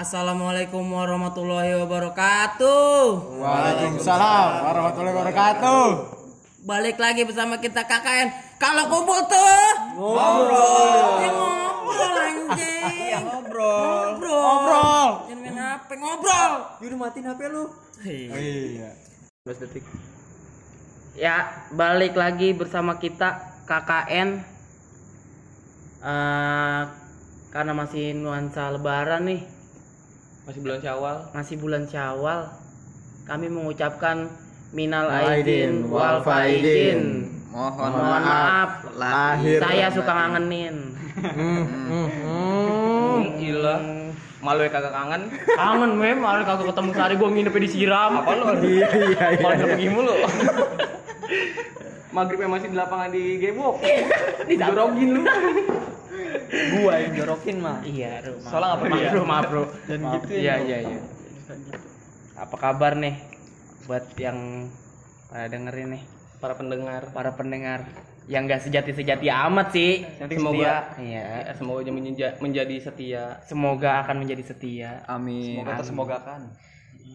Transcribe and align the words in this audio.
Assalamualaikum 0.00 0.80
warahmatullahi 0.96 1.76
wabarakatuh. 1.76 3.36
Waalaikumsalam 3.36 4.48
warahmatullahi 4.64 5.12
wabarakatuh. 5.12 5.84
Balik 6.64 6.96
lagi 6.96 7.28
bersama 7.28 7.60
kita 7.60 7.84
KKN. 7.84 8.56
Kalau 8.56 8.88
kumpul 8.88 9.20
tuh 9.28 9.68
ngobrol. 10.00 11.20
Ya, 11.20 11.30
ngobrol 11.36 12.12
anjing. 12.16 13.12
ngobrol 13.28 14.16
Ngobrol. 14.16 14.40
Ngobrol. 14.40 15.08
Jangan 15.28 15.36
main 15.44 15.60
HP 15.60 15.90
ngobrol. 16.00 16.52
Yaudah 16.80 16.96
matiin 16.96 17.24
HP 17.28 17.40
lu 17.52 17.64
Iya. 18.00 18.96
12 19.44 19.62
detik 19.68 19.84
Ya, 21.12 21.68
balik 21.76 22.16
lagi 22.16 22.56
bersama 22.56 22.96
kita 22.96 23.36
KKN. 23.68 24.48
Eh, 26.00 26.82
karena 27.52 27.72
masih 27.76 28.16
nuansa 28.16 28.72
lebaran 28.72 29.28
nih, 29.28 29.59
masih 30.50 30.66
bulan 30.66 30.82
syawal 30.82 31.16
masih 31.30 31.56
bulan 31.62 31.82
Syawal. 31.86 32.40
Kami 33.22 33.46
mengucapkan 33.46 34.26
minal 34.74 35.06
Aidin 35.06 35.86
wal 35.86 36.18
faidin. 36.26 37.30
mohon 37.54 37.94
Mohon 37.94 38.22
maaf, 38.26 38.70
Lahir. 38.98 39.62
saya 39.62 39.86
suka 39.94 40.10
ngangenin. 40.10 40.90
Hmm, 41.14 41.62
hmm, 41.70 42.06
hmm. 42.10 43.18
gila 43.38 43.76
malu 44.42 44.66
ya 44.66 44.70
kagak 44.74 44.90
kangen 44.90 45.22
Kangen 45.54 45.92
mem, 45.94 46.18
malah 46.18 46.42
kagak 46.42 46.66
ketemu 46.74 46.90
sehari 46.98 47.14
gua 47.14 47.28
nginep 47.30 47.54
disiram. 47.62 48.12
apa 48.18 48.30
lu 48.34 48.44
Iya 48.66 48.88
iya 48.90 49.26
iya. 49.38 49.38
malah 49.38 49.56
pergi 49.62 49.86
mulu 49.86 50.14
maghribnya 52.10 52.48
masih 52.48 52.68
di 52.68 52.76
lapangan 52.76 53.08
di 53.08 53.22
gebok 53.36 53.76
dijorokin 54.48 55.08
lu 55.10 55.22
gua 56.72 56.94
yang 56.96 57.12
jorokin 57.14 57.56
mah 57.58 57.78
Iya, 57.82 58.12
bro. 58.20 58.34
Maaf, 58.36 58.50
Soalnya 58.50 58.68
apa 58.72 58.84
dia? 58.88 59.08
bro, 59.08 59.22
maaf, 59.24 59.44
bro. 59.46 59.64
Dan 59.84 59.98
Maaf. 60.00 60.14
gitu 60.18 60.32
ya, 60.32 60.38
Iya, 60.38 60.54
iya, 60.58 60.78
iya. 60.84 61.00
Apa 62.36 62.56
kabar 62.56 62.92
nih 62.94 63.14
buat 63.84 64.04
yang 64.16 64.66
pada 65.26 65.46
dengerin 65.46 65.94
nih, 65.94 66.02
para 66.38 66.54
pendengar 66.54 67.02
para 67.08 67.30
pendengar 67.32 67.86
yang 68.26 68.46
gak 68.46 68.62
sejati-sejati 68.62 69.26
amat 69.26 69.68
sih. 69.70 70.02
Nanti 70.18 70.34
Setia. 70.34 70.40
semoga 70.40 70.74
Iya. 70.98 71.22
ya, 71.40 71.52
semoga 71.52 71.80
menja- 71.88 72.34
menjadi 72.36 72.76
setia 72.80 73.24
Semoga 73.42 73.90
akan 74.00 74.16
menjadi 74.18 74.42
setia. 74.44 75.02
amin 75.04 75.62
semoga 75.80 76.16
Amin. 76.16 76.24
kan 76.24 76.42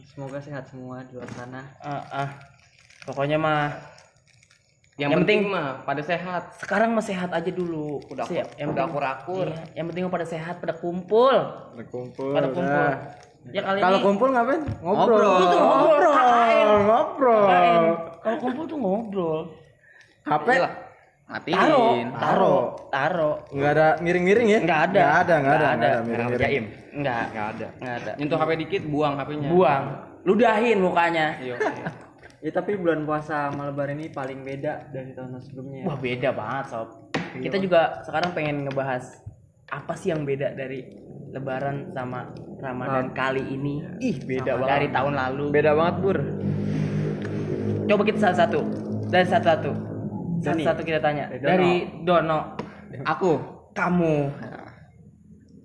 semoga 0.05 0.39
sehat 0.39 0.63
semua 0.65 1.03
di 1.03 1.11
luar 1.13 1.27
sana 1.29 1.61
Ah, 1.77 2.03
ah. 2.23 2.29
Pokoknya 3.03 3.35
mah 3.35 3.75
yang, 4.95 5.11
Yang 5.11 5.19
penting, 5.21 5.39
penting- 5.43 5.53
mah 5.53 5.83
pada 5.83 6.01
sehat 6.01 6.43
sekarang 6.55 6.89
mah 6.91 7.03
sehat 7.03 7.27
aja 7.29 7.51
dulu. 7.51 7.99
Udah 8.07 8.23
Siap. 8.23 8.47
akur- 8.47 8.55
yang 8.55 8.67
udah 8.69 8.75
penting- 8.77 8.89
akur-akur. 8.89 9.47
Iya, 9.49 9.63
yang 9.75 9.85
penting 9.85 10.03
mah 10.03 10.13
pada 10.13 10.25
sehat, 10.25 10.55
pada 10.57 10.73
kumpul. 10.73 11.35
Berkumpul. 11.75 12.31
Pada 12.31 12.47
kumpul. 12.47 12.63
dah. 12.63 12.95
Ya 13.45 13.61
kali 13.61 13.77
Kalau 13.77 13.97
ini 13.97 14.05
kumpul 14.07 14.27
ngapain? 14.31 14.61
Ngobrol. 14.79 15.19
Ngobrol. 15.21 15.61
Ngobrol, 15.61 16.13
KKN. 16.15 16.67
Ngobrol. 16.81 17.45
Kalau 18.17 18.37
kumpul 18.39 18.63
tuh 18.65 18.77
ngobrol. 18.77 19.39
HP 20.25 20.47
Iyalah. 20.49 20.73
matiin 21.25 22.07
Taro, 22.13 22.17
taro, 22.17 22.55
taro. 22.89 23.31
nggak 23.49 23.71
ada 23.71 23.87
miring-miring 23.99 24.47
ya? 24.47 24.59
Nggak 24.61 24.79
ada. 24.89 25.01
Nggak 25.01 25.19
ada, 25.19 25.35
nggak 25.35 25.53
ada, 25.53 25.65
Nggak 25.65 25.73
nggak 25.75 25.91
ada 25.91 26.01
miring-miring. 26.01 26.65
Nggak 26.95 27.17
ada 27.17 27.67
enggak 27.75 27.95
ada. 27.99 28.11
nyentuh 28.15 28.37
HP 28.39 28.51
dikit 28.61 28.83
buang 28.85 29.13
HP-nya 29.19 29.47
Buang, 29.49 29.83
ludahin 30.23 30.77
mukanya. 30.79 31.27
Iya 32.45 32.53
Ya 32.53 32.61
tapi 32.61 32.77
bulan 32.77 33.09
puasa 33.09 33.49
sama 33.49 33.73
lebaran 33.73 33.97
ini 33.97 34.13
paling 34.13 34.45
beda 34.45 34.93
dari 34.93 35.17
tahun 35.17 35.41
sebelumnya. 35.41 35.89
Wah 35.89 35.97
beda 35.97 36.29
banget 36.29 36.65
sob. 36.69 37.09
Kita 37.41 37.57
juga 37.57 38.05
sekarang 38.05 38.37
pengen 38.37 38.69
ngebahas 38.69 39.25
apa 39.73 39.97
sih 39.97 40.13
yang 40.13 40.29
beda 40.29 40.53
dari 40.53 40.85
Lebaran 41.35 41.91
sama 41.91 42.31
Ramadan 42.63 43.11
kali 43.11 43.43
ini. 43.43 43.83
Ih, 43.99 44.23
beda 44.23 44.55
Sama 44.55 44.59
banget. 44.63 44.71
Dari 44.71 44.87
tahun 44.93 45.13
lalu. 45.19 45.45
Beda 45.51 45.71
banget, 45.75 45.95
Bur. 45.99 46.17
Coba 47.91 48.01
kita 48.07 48.19
satu-satu. 48.23 48.61
Dari 49.11 49.27
satu-satu. 49.27 49.71
Satu-satu 50.39 50.81
kita 50.87 50.99
tanya. 51.03 51.27
Dari 51.35 52.05
Dono. 52.07 52.55
Dari 52.87 53.03
Dono. 53.03 53.09
aku 53.09 53.31
Kamu. 53.75 54.15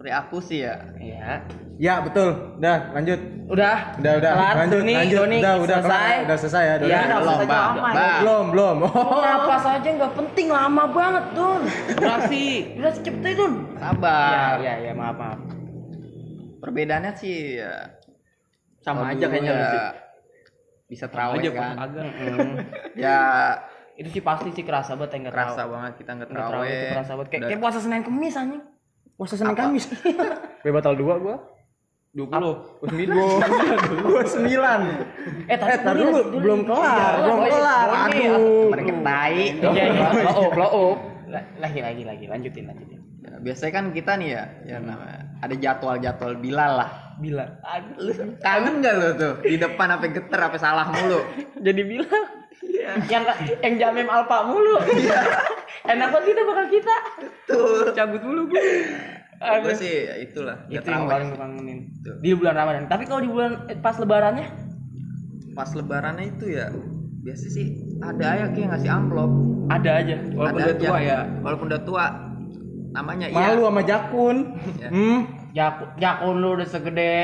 dari 0.00 0.10
aku 0.16 0.41
sih 0.41 0.64
ya 0.64 0.80
Iya. 0.97 1.44
Ya, 1.80 2.04
betul. 2.04 2.60
Udah, 2.60 2.92
lanjut. 2.92 3.20
Udah. 3.48 3.76
Udah, 3.96 4.12
udah. 4.20 4.32
Kelar. 4.36 4.54
Lanjut, 4.60 4.80
Doni, 4.84 4.94
lanjut. 4.94 5.16
Doni, 5.16 5.38
udah, 5.41 5.54
udah 5.56 5.78
selesai. 5.80 5.88
kelar. 5.88 6.20
Udah 6.20 6.36
selesai 6.36 6.62
ya. 6.62 6.74
Iya, 6.76 7.00
Belum, 7.16 7.38
Bang. 7.48 7.72
Belum, 8.20 8.44
belum. 8.52 8.76
Oh, 8.84 9.22
napas 9.24 9.64
aja 9.64 9.88
nggak 9.88 10.12
penting 10.12 10.46
lama 10.52 10.84
banget 10.92 11.24
Don. 11.32 11.62
Durasi. 11.96 12.46
Udah 12.76 12.92
cepet 12.92 13.32
Don. 13.32 13.52
sabar 13.80 14.60
Iya, 14.60 14.60
iya, 14.60 14.74
iya, 14.84 14.92
maaf, 14.92 15.16
maaf. 15.16 15.41
perbedaannya 16.60 17.16
sih 17.16 17.56
ya 17.56 17.72
Sama 18.84 19.08
kalau 19.08 19.16
aja 19.16 19.26
kayaknya 19.32 19.52
ya 19.56 19.64
sih. 19.64 19.80
bisa 20.84 21.08
terawih 21.08 21.41
kan 21.56 21.72
agak. 21.80 22.04
Ya 23.00 23.18
itu 23.97 24.08
sih 24.12 24.20
pasti 24.20 24.52
sih 24.52 24.64
kerasa 24.68 24.92
banget 25.00 25.16
yang 25.16 25.22
nggak 25.28 25.36
kerasa 25.41 25.62
banget 25.64 25.92
kita 25.97 26.10
nggak 26.20 26.28
terawih 26.28 26.68
itu 26.68 26.86
kerasa 26.92 27.12
banget. 27.16 27.28
Kayak, 27.32 27.60
puasa 27.64 27.78
Senin 27.80 28.04
Kamis 28.04 28.36
anjing. 28.36 28.62
Puasa 29.16 29.34
Senin 29.41 29.56
Apa? 29.56 29.60
Kamis. 29.64 29.84
Gue 30.60 30.72
batal 30.76 30.92
dua 31.00 31.16
gua. 31.16 31.36
Dua 32.10 32.26
puluh 32.26 32.54
Gua 34.03 34.25
sembilan. 34.34 34.81
eh, 35.47 35.54
Eh, 35.54 35.59
tar 35.78 35.94
dulu, 35.94 36.19
belum 36.37 36.60
kelar, 36.65 37.12
belum 37.22 37.38
kelar. 37.47 37.87
Aduh. 38.09 38.66
mereka 38.69 38.93
tai 39.00 39.54
Iya, 39.54 39.84
iya. 39.88 40.06
Blow 40.10 40.34
up, 40.37 40.50
blow 40.53 40.71
up. 40.71 40.98
La- 41.26 41.47
Lagi, 41.60 41.78
lagi, 41.78 42.03
lagi. 42.03 42.25
Lanjutin, 42.26 42.66
lanjutin. 42.66 42.98
Ya, 43.21 43.37
biasanya 43.38 43.72
kan 43.72 43.84
kita 43.93 44.16
nih 44.16 44.28
ya 44.32 44.43
ya 44.65 44.76
namanya 44.81 45.28
ada 45.38 45.53
jadwal-jadwal 45.54 46.41
bilal 46.41 46.72
lah 46.75 46.91
Bila. 47.16 47.44
lu 48.00 48.10
kangen 48.41 48.81
nggak 48.81 48.94
lu 48.97 49.09
tuh 49.15 49.32
di 49.41 49.54
depan 49.54 49.92
apa 49.92 50.09
geter 50.09 50.41
apa 50.41 50.56
salah 50.56 50.88
mulu 50.88 51.21
Jadi 51.66 51.81
bilang. 51.84 52.25
Yang 53.06 53.25
yang 53.60 53.75
jamim 53.78 54.09
alpa 54.09 54.42
mulu. 54.42 54.81
Enak 55.92 56.09
banget 56.10 56.27
kita 56.27 56.41
bakal 56.42 56.66
kita. 56.66 56.97
tuh 57.44 57.92
Cabut 57.92 58.21
mulu 58.21 58.48
gue. 58.48 58.62
gue 59.41 59.75
sih 59.75 60.04
ya 60.04 60.15
itulah 60.19 60.56
Itu 60.66 60.84
yang 60.84 61.04
paling 61.04 61.32
gue 61.32 61.41
kangenin. 62.02 62.20
Di 62.20 62.30
bulan 62.32 62.54
Ramadan. 62.54 62.84
Tapi 62.86 63.04
kalau 63.04 63.20
di 63.20 63.28
bulan 63.28 63.50
eh, 63.66 63.76
pas 63.76 63.94
lebarannya 63.94 64.46
pas 65.50 65.70
lebarannya 65.70 66.26
itu 66.30 66.46
ya 66.50 66.70
biasa 67.20 67.46
sih 67.46 67.66
ada 68.00 68.24
aja 68.24 68.44
kayak 68.48 68.68
ngasih 68.70 68.88
amplop 68.88 69.28
ada 69.68 69.90
aja. 69.98 70.16
walaupun 70.30 70.56
Ada 70.56 70.64
udah 70.64 70.72
aja. 70.72 70.80
tua 70.80 70.98
ya 70.98 71.18
walaupun 71.38 71.66
udah 71.68 71.82
tua 71.82 72.06
namanya 72.90 73.26
Malu 73.28 73.38
iya 73.60 73.66
sama 73.66 73.82
Jakun. 73.82 74.36
Ya. 74.76 74.88
Hmm. 74.88 75.20
Jakun, 75.50 75.88
jakun 75.96 76.34
lu 76.38 76.48
udah 76.54 76.64
segede 76.64 77.18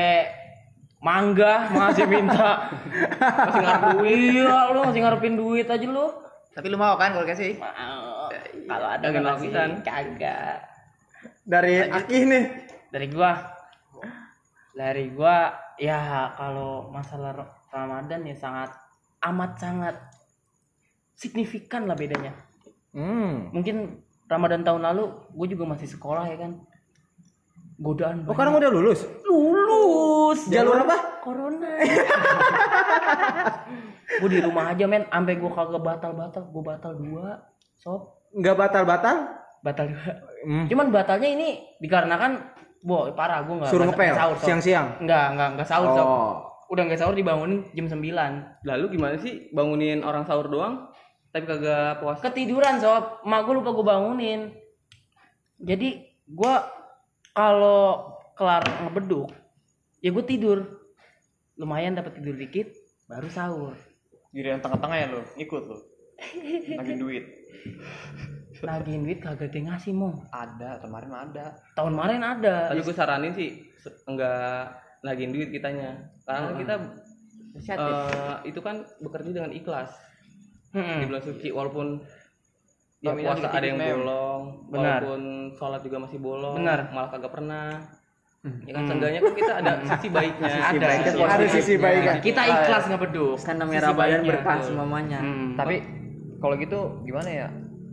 mangga 0.99 1.71
masih 1.71 2.05
minta 2.05 2.67
masih 3.15 3.59
ngarep 3.59 3.83
duit 3.95 4.17
Iya, 4.35 4.57
lu 4.67 4.79
masih 4.83 5.01
ngarepin 5.01 5.35
duit 5.35 5.65
aja 5.65 5.85
lu 5.85 6.07
tapi 6.51 6.67
lu 6.67 6.75
mau 6.75 6.93
kan 6.95 7.13
kalau 7.13 7.23
kasih 7.23 7.55
mau 7.57 8.27
kalau 8.67 8.87
ada 8.91 9.05
Kagak 9.07 9.21
ngasih 9.23 9.49
lapisan. 9.49 9.69
kagak 9.81 10.55
Dari 11.41 11.75
Akih 11.87 12.21
nih. 12.23 12.43
dari 12.89 13.07
gua 13.07 13.56
dari 14.77 15.09
gua 15.09 15.49
ya 15.75 15.97
kalau 16.33 16.87
masalah 16.87 17.33
Ra- 17.33 17.55
Ramadan 17.67 18.21
ya 18.23 18.35
sangat 18.35 18.69
amat 19.23 19.51
sangat 19.57 19.95
signifikan 21.13 21.83
lah 21.83 21.95
bedanya 21.95 22.33
Hmm. 22.93 23.49
mungkin 23.51 24.01
Ramadan 24.25 24.61
tahun 24.61 24.81
lalu 24.83 25.03
gue 25.31 25.47
juga 25.49 25.65
masih 25.67 25.85
sekolah 25.87 26.25
ya 26.25 26.37
kan 26.37 26.51
godaan 27.77 28.21
Oh, 28.23 28.33
sekarang 28.33 28.53
udah 28.55 28.69
lulus. 28.69 29.05
lulus 29.23 30.39
Jalur 30.47 30.81
apa? 30.81 31.21
corona 31.21 31.77
gue 34.17 34.29
di 34.29 34.39
rumah 34.39 34.71
aja 34.71 34.85
men 34.85 35.05
sampai 35.05 35.35
gue 35.35 35.51
kagak 35.51 35.77
batal 35.79 36.11
batal 36.11 36.43
gue 36.43 36.63
batal 36.63 36.93
dua 36.95 37.37
sob 37.75 38.17
Nggak 38.29 38.55
batal-batal? 38.57 39.17
batal 39.59 39.85
dua 39.89 40.11
Hmm. 40.37 40.65
cuman 40.65 40.87
batalnya 40.89 41.27
ini 41.27 41.49
dikarenakan 41.77 42.39
bo 42.85 43.09
parah 43.13 43.43
gue 43.45 43.55
nggak 43.57 43.69
Suruh 43.71 43.85
nggak 43.89 43.97
ngepel? 43.97 44.15
sahur, 44.15 44.35
siang-siang. 44.41 44.87
nggak 45.01 45.25
nggak 45.33 45.49
nggak 45.57 45.67
sahur 45.67 45.89
sob. 45.95 46.05
Oh. 46.07 46.33
udah 46.67 46.83
nggak 46.83 46.99
sahur 46.99 47.15
dibangunin 47.15 47.63
jam 47.71 47.87
9 47.87 48.03
lalu 48.67 48.85
gimana 48.91 49.15
sih 49.15 49.47
bangunin 49.55 50.03
orang 50.03 50.27
sahur 50.27 50.51
doang? 50.51 50.91
Tapi 51.31 51.43
kagak 51.47 51.99
puasa 52.03 52.21
ketiduran 52.27 52.79
sob. 52.79 53.23
Mak 53.23 53.39
gue 53.47 53.53
lupa 53.55 53.71
gue 53.71 53.85
bangunin. 53.85 54.41
Jadi 55.57 56.01
gue 56.27 56.53
kalau 57.31 58.13
kelar 58.35 58.63
ngebeduk 58.83 59.31
ya 60.03 60.11
gue 60.11 60.25
tidur. 60.27 60.59
Lumayan 61.57 61.97
dapat 61.97 62.19
tidur 62.21 62.37
dikit 62.37 62.69
baru 63.09 63.27
sahur. 63.31 63.73
Jadi 64.29 64.47
yang 64.53 64.61
tengah-tengah 64.61 64.97
ya 65.01 65.07
lo 65.09 65.21
ikut 65.35 65.63
lo 65.65 65.77
lagi 66.77 66.93
duit 66.97 67.23
nagihin 68.63 69.01
duit 69.05 69.19
kagak 69.19 69.49
dia 69.51 69.61
ngasih 69.65 69.93
mong 69.93 70.25
ada 70.29 70.81
kemarin 70.81 71.11
ada 71.13 71.45
tahun 71.73 71.91
kemarin 71.93 72.21
ada 72.23 72.55
tapi 72.69 72.81
gue 72.81 72.95
saranin 72.95 73.33
sih 73.33 73.49
enggak 74.05 74.73
nagihin 75.03 75.31
duit 75.31 75.49
kitanya 75.51 76.09
karena 76.25 76.39
kan 76.41 76.53
kita 76.57 76.75
eh, 77.73 78.35
itu 78.45 78.59
kan 78.61 78.75
bekerja 79.01 79.29
dengan 79.31 79.51
ikhlas 79.51 79.91
Mm-mm. 80.73 80.99
di 81.01 81.05
bulan 81.07 81.23
suci 81.23 81.47
walaupun 81.49 81.87
ya 82.97 83.13
puasa 83.13 83.47
ada 83.53 83.65
yang 83.65 83.77
Mem. 83.77 83.93
bolong 84.01 84.41
Benar. 84.73 84.99
walaupun 85.05 85.21
sholat 85.53 85.81
juga 85.85 85.97
masih 86.01 86.17
bolong 86.17 86.55
Benar. 86.57 86.79
malah 86.91 87.09
kagak 87.13 87.31
pernah 87.31 87.67
Ya 88.63 88.71
kan 88.79 88.83
seenggaknya 88.87 89.19
kan 89.19 89.33
kita 89.33 89.53
ada 89.59 89.71
sisi 89.83 90.07
baiknya. 90.07 90.47
Sisi 90.47 90.61
ada 90.61 90.85
baiknya, 90.87 91.11
sisi 91.11 91.23
Ada 91.25 91.45
sisi 91.51 91.73
baiknya. 91.75 92.13
Kita 92.23 92.41
ikhlas 92.47 92.83
nggak 92.87 93.01
beduk. 93.09 93.35
kan 93.43 93.55
Ramadan 93.59 93.97
baiknya. 93.97 94.29
berkah 94.31 94.57
semuanya 94.63 95.19
Hmm. 95.19 95.51
Tapi 95.57 95.75
kalau 96.37 96.55
gitu 96.55 96.79
gimana 97.03 97.27
ya? 97.27 97.47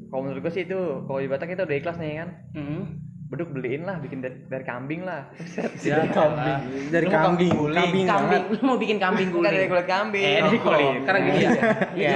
Kalau 0.06 0.20
menurut 0.22 0.40
gue 0.40 0.52
sih 0.52 0.64
itu 0.64 0.78
kalau 1.04 1.18
di 1.18 1.28
Batak 1.28 1.48
kita 1.48 1.62
udah 1.62 1.76
ikhlas 1.76 1.96
nih 1.96 2.12
kan. 2.18 2.28
Hmm. 2.52 2.82
Beduk 3.24 3.50
beliin 3.50 3.82
lah, 3.82 3.98
bikin 3.98 4.20
dari, 4.20 4.36
dari 4.46 4.62
kambing 4.62 5.02
lah. 5.02 5.26
Ya, 5.82 6.06
kambing. 6.06 6.60
Dari 6.92 7.06
kambing, 7.08 7.50
kambing, 7.50 8.04
Kambing, 8.06 8.42
lu 8.52 8.58
mau 8.62 8.76
bikin 8.76 9.00
kambing 9.00 9.32
Bukan 9.32 9.48
dari 9.48 9.64
guling. 9.64 9.70
kulit 9.72 9.86
kambing. 9.88 10.22
Eh, 10.22 10.40
dari 10.44 10.58
kulit. 10.60 11.00
Karena 11.02 11.18
gitu 11.24 11.38
ya. 11.40 11.50
Iya. 11.96 12.12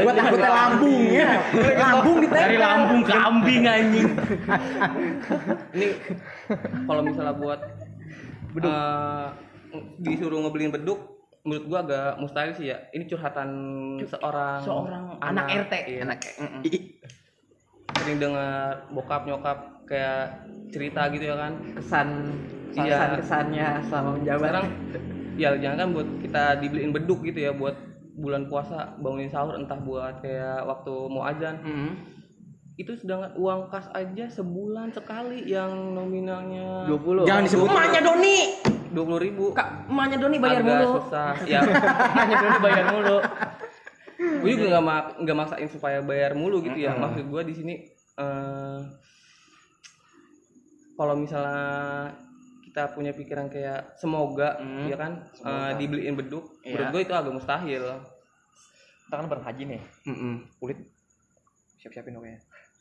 Gua 0.00 0.12
takutnya 0.12 0.50
lambung 0.50 0.96
ya. 1.06 1.30
Lambung 1.76 2.16
ditempel. 2.18 2.40
Dari 2.40 2.56
lambung 2.56 3.02
kambing 3.04 3.62
anjing. 3.64 4.08
Ini 5.76 5.86
kalau 6.82 7.00
misalnya 7.04 7.34
buat 7.36 7.60
beduk 8.52 8.72
disuruh 10.00 10.38
ngebeliin 10.40 10.72
beduk 10.72 10.98
menurut 11.44 11.64
gua 11.68 11.78
agak 11.84 12.10
mustahil 12.18 12.52
sih 12.56 12.72
ya. 12.72 12.80
Ini 12.90 13.04
curhatan 13.06 13.48
seorang 14.02 14.60
Seorang 14.64 15.04
anak 15.20 15.46
RT. 15.68 15.74
Iya. 15.86 16.00
Anak 16.02 16.18
Mm-mm. 16.40 16.60
Sering 17.94 18.18
dengar 18.18 18.56
bokap 18.88 19.22
nyokap 19.24 19.58
kayak 19.84 20.42
cerita 20.68 21.06
gitu 21.08 21.24
ya 21.24 21.36
kan. 21.36 21.52
kesan 21.72 22.08
Iya. 22.74 22.92
kesan 22.92 23.10
kesannya 23.16 23.68
selama 23.84 24.10
menjabat 24.14 24.40
Sekarang 24.42 24.66
ya 25.34 25.48
jangan 25.54 25.76
kan 25.78 25.88
buat 25.92 26.08
kita 26.18 26.44
dibeliin 26.58 26.92
beduk 26.92 27.20
gitu 27.22 27.38
ya 27.40 27.52
buat 27.52 27.72
bulan 28.14 28.44
puasa 28.46 28.96
bangunin 28.96 29.28
sahur 29.28 29.52
entah 29.54 29.76
buat 29.78 30.20
kayak 30.20 30.60
waktu 30.62 30.92
mau 31.06 31.24
azan 31.24 31.56
Hmm. 31.58 31.92
itu 32.74 32.92
sedangkan 32.94 33.32
uang 33.34 33.68
kas 33.70 33.88
aja 33.90 34.24
sebulan 34.26 34.88
sekali 34.90 35.44
yang 35.46 35.72
nominalnya 35.90 36.84
20 36.86 37.24
Jangan 37.24 37.42
disebut. 37.42 37.64
Emaknya 37.66 38.00
Doni. 38.02 38.38
dua 38.86 39.04
puluh 39.04 39.20
ribu 39.20 39.44
Kak, 39.52 39.68
emaknya 39.86 40.16
Doni 40.18 40.36
bayar 40.38 40.56
agak 40.58 40.68
mulu. 40.74 40.90
susah 40.98 41.32
ya 41.52 41.60
Emaknya 41.64 42.36
Doni 42.38 42.58
bayar 42.58 42.84
mulu. 42.90 43.18
Gue 44.36 44.50
juga 44.50 44.66
nggak 44.70 44.84
mak 44.84 45.04
nggak 45.18 45.36
maksain 45.36 45.68
supaya 45.68 45.98
bayar 46.00 46.32
mulu 46.32 46.60
gitu 46.60 46.76
ya 46.78 46.92
maksud 46.94 47.24
gue 47.24 47.42
di 47.44 47.54
sini 47.54 47.74
eh, 48.16 48.80
kalau 50.92 51.14
misalnya 51.14 52.12
kita 52.62 52.92
punya 52.92 53.12
pikiran 53.12 53.46
kayak 53.46 53.96
semoga 53.96 54.56
Mm. 54.58 54.86
ya 54.86 54.96
kan 54.96 55.12
eh, 55.38 55.72
dibeliin 55.76 56.12
beduk 56.14 56.60
Iya. 56.60 56.72
menurut 56.72 56.88
gue 56.90 57.02
itu 57.02 57.14
agak 57.14 57.32
mustahil 57.32 57.84
Kita 59.06 59.14
kan 59.16 59.30
berhaji 59.30 59.62
nih. 59.70 59.82
Mm-mm. 60.04 60.34
Kulit 60.58 60.82
siap-siapin 61.78 62.18
oke. 62.18 62.26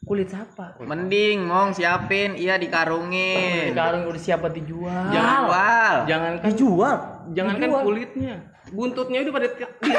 Kulit 0.01 0.27
siapa? 0.27 0.77
mending 0.77 1.44
mong 1.44 1.74
siapin 1.74 2.36
iya 2.36 2.56
dikarungin 2.56 3.71
Sekarang 3.71 4.06
udah 4.06 4.21
siapa 4.21 4.47
dijual? 4.50 5.09
Jangan. 5.09 5.42
jual 5.42 5.94
jangan 6.06 6.31
kan 6.36 6.47
Dijual. 6.47 6.95
jangan 7.33 7.53
kan 7.56 7.69
kulitnya 7.81 8.33
buntutnya 8.68 9.21
udah 9.21 9.33
pada 9.33 9.47
di- 9.47 9.62
di- 9.81 9.94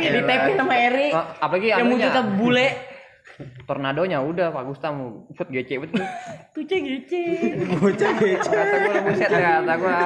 Ya, 0.00 0.10
di 0.10 0.20
TP 0.22 0.46
sama 0.54 0.74
Eri. 0.74 1.08
Oh, 1.12 1.24
apalagi 1.38 1.66
yang 1.70 1.86
muncul 1.86 2.08
bule. 2.34 2.68
tornadonya 3.64 4.18
udah 4.18 4.50
Pak 4.50 4.64
Gustam 4.66 4.94
foot 5.30 5.48
gece 5.48 5.78
betul. 5.78 6.02
Tuh 6.50 6.64
cek 6.64 6.80
gece. 6.82 7.22
Bocah 7.78 8.10
gece. 8.16 8.50
kata 8.50 8.76
gue 8.80 8.94
buset 9.04 9.30
ya, 9.30 9.62
kata 9.62 9.72
gue 9.76 9.96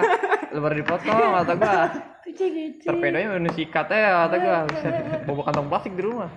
lebar 0.52 0.72
dipotong 0.74 1.30
kata 1.40 1.52
gue. 1.56 1.76
Tuh 2.20 2.32
cek 2.34 2.50
gece. 2.52 2.84
Torpedonya 2.84 3.28
udah 3.32 3.52
sikat 3.56 3.86
ya 3.88 4.10
kata 4.26 4.36
gue. 4.36 4.56
Buset, 4.68 4.94
bawa 5.24 5.42
kantong 5.42 5.66
plastik 5.66 5.92
di 5.94 6.02
rumah. 6.04 6.28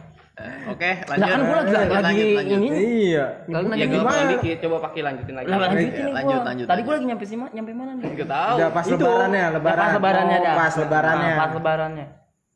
Oke 0.67 0.91
Lah 1.07 1.17
kan 1.21 1.39
gua 1.41 1.57
lagi 1.63 2.27
lagi 2.35 2.53
ini. 2.53 2.67
Iya. 3.07 3.25
Lalu 3.47 3.65
ya 3.65 3.71
nanya 3.71 3.85
gue 3.85 3.95
gimana? 3.97 4.29
dikit 4.33 4.57
coba 4.61 4.77
pakai 4.83 5.01
lanjutin 5.01 5.33
lagi 5.33 5.47
Lah 5.47 5.59
lanjutin 5.61 6.03
Lanjut, 6.09 6.41
lanjut, 6.43 6.65
Tadi 6.65 6.81
gua 6.81 6.93
lagi 6.93 7.05
nyampe 7.05 7.25
sih 7.25 7.37
nyampe 7.39 7.71
mana 7.71 7.91
nih? 7.95 8.09
Gak 8.13 8.27
tahu 8.27 8.55
Udah 8.55 8.69
pas 8.69 8.85
Itu. 8.85 8.95
lebarannya, 8.97 9.45
lebaran. 9.53 9.79
Pas 9.79 9.93
lebarannya 9.93 10.37
Oh, 10.37 10.43
dah. 10.43 10.55
Pas 10.55 10.73
lebarannya. 10.75 11.29
Nah, 11.29 11.37
pas 11.37 11.51
lebarannya. 11.53 12.07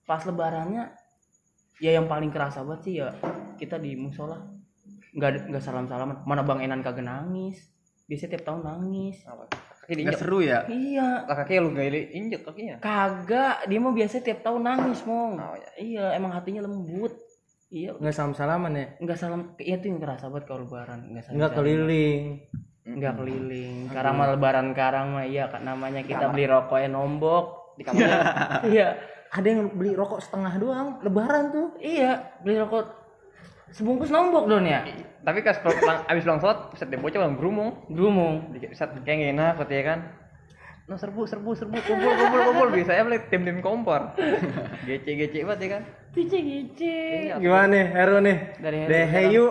Pas 0.03 0.21
lebarannya 0.23 0.83
ya 1.77 1.91
yang 1.93 2.05
paling 2.05 2.27
kerasa 2.27 2.59
banget 2.59 2.81
sih 2.83 2.93
ya 2.99 3.15
kita 3.55 3.77
di 3.77 3.95
musola 3.95 4.35
nggak 5.09 5.47
nggak 5.47 5.63
salam 5.63 5.87
salaman 5.87 6.19
mana 6.21 6.43
bang 6.43 6.67
Enan 6.67 6.83
kagak 6.83 7.01
nangis 7.01 7.71
biasanya 8.03 8.35
tiap 8.35 8.43
tahun 8.45 8.61
nangis 8.61 9.23
Kaki 9.79 9.95
diinjek. 9.95 10.19
seru 10.19 10.43
ya 10.43 10.67
iya 10.67 11.23
Lah 11.23 11.33
kakinya 11.33 11.61
lu 11.63 11.69
gak 11.71 11.87
injek 12.11 12.43
kakinya. 12.43 12.75
kagak 12.77 13.63
dia 13.65 13.79
mau 13.79 13.89
biasanya 13.89 14.21
tiap 14.21 14.39
tahun 14.43 14.61
nangis 14.61 14.99
mong 15.01 15.31
Oh, 15.39 15.55
iya. 15.55 15.69
iya 15.79 16.05
emang 16.13 16.29
hatinya 16.29 16.61
lembut 16.61 17.15
iya 17.69 17.93
Nggak 17.93 18.11
salam-salaman 18.11 18.71
ya. 18.73 18.87
nggak 18.97 19.17
salam 19.17 19.41
iya 19.57 19.77
tuh 19.77 19.87
yang 19.87 19.99
kerasa 19.99 20.25
banget 20.27 20.45
kalau 20.45 20.65
lebaran 20.65 20.99
nggak 21.07 21.23
salam 21.23 21.35
Nggak 21.37 21.51
keliling. 21.53 22.23
nggak 22.89 23.13
keliling 23.15 23.75
karena 23.87 24.11
mah 24.11 24.27
lebaran 24.33 24.67
sekarang 24.73 25.05
mah 25.13 25.21
iya 25.23 25.45
kan 25.45 25.61
namanya 25.61 26.01
kita 26.01 26.25
beli 26.27 26.45
rokoknya 26.45 26.89
nombok 26.89 27.45
Di 27.77 27.83
kamar. 27.85 28.09
iya 28.73 28.97
Ada 29.29 29.45
yang 29.45 29.61
beli 29.71 29.93
rokok 29.93 30.19
setengah 30.19 30.57
doang. 30.57 30.97
Lebaran 30.99 31.53
tuh. 31.53 31.67
iya 31.77 32.33
beli 32.41 32.57
rokok 32.57 32.89
sebungkus 33.69 34.09
nombok 34.09 34.49
don 34.49 34.65
ya 34.65 34.81
Tapi 35.21 35.45
pas 35.45 35.61
abis 36.09 36.23
pulang 36.23 36.41
sholat, 36.41 36.73
set 36.73 36.89
dia 36.89 36.97
bocah 36.97 37.19
malah 37.19 37.37
gerumung. 37.37 37.69
Grumung 37.87 38.49
Dikit 38.49 38.73
set 38.73 38.89
kayak 38.97 39.05
gak 39.05 39.31
enak 39.31 39.55
ya 39.69 39.83
kan. 39.85 39.99
No 40.89 40.97
serbu 40.97 41.29
serbu 41.29 41.53
serbu 41.53 41.77
kumpul 41.85 42.11
kumpul 42.17 42.39
kumpul 42.49 42.67
bisa 42.73 42.97
ya 42.97 43.05
beli 43.05 43.21
tim 43.29 43.45
tim 43.45 43.61
kompor. 43.61 44.09
Gece 44.89 45.11
gece 45.15 45.45
banget 45.45 45.59
ya 45.61 45.69
kan. 45.77 45.83
Pice 46.09 46.37
gice 46.41 46.97
Gimana 47.37 47.69
nih, 47.69 47.85
Heru 47.93 48.17
nih? 48.25 48.37
Dari 48.57 48.77
Heru 48.81 48.89
Deheyu. 48.89 49.45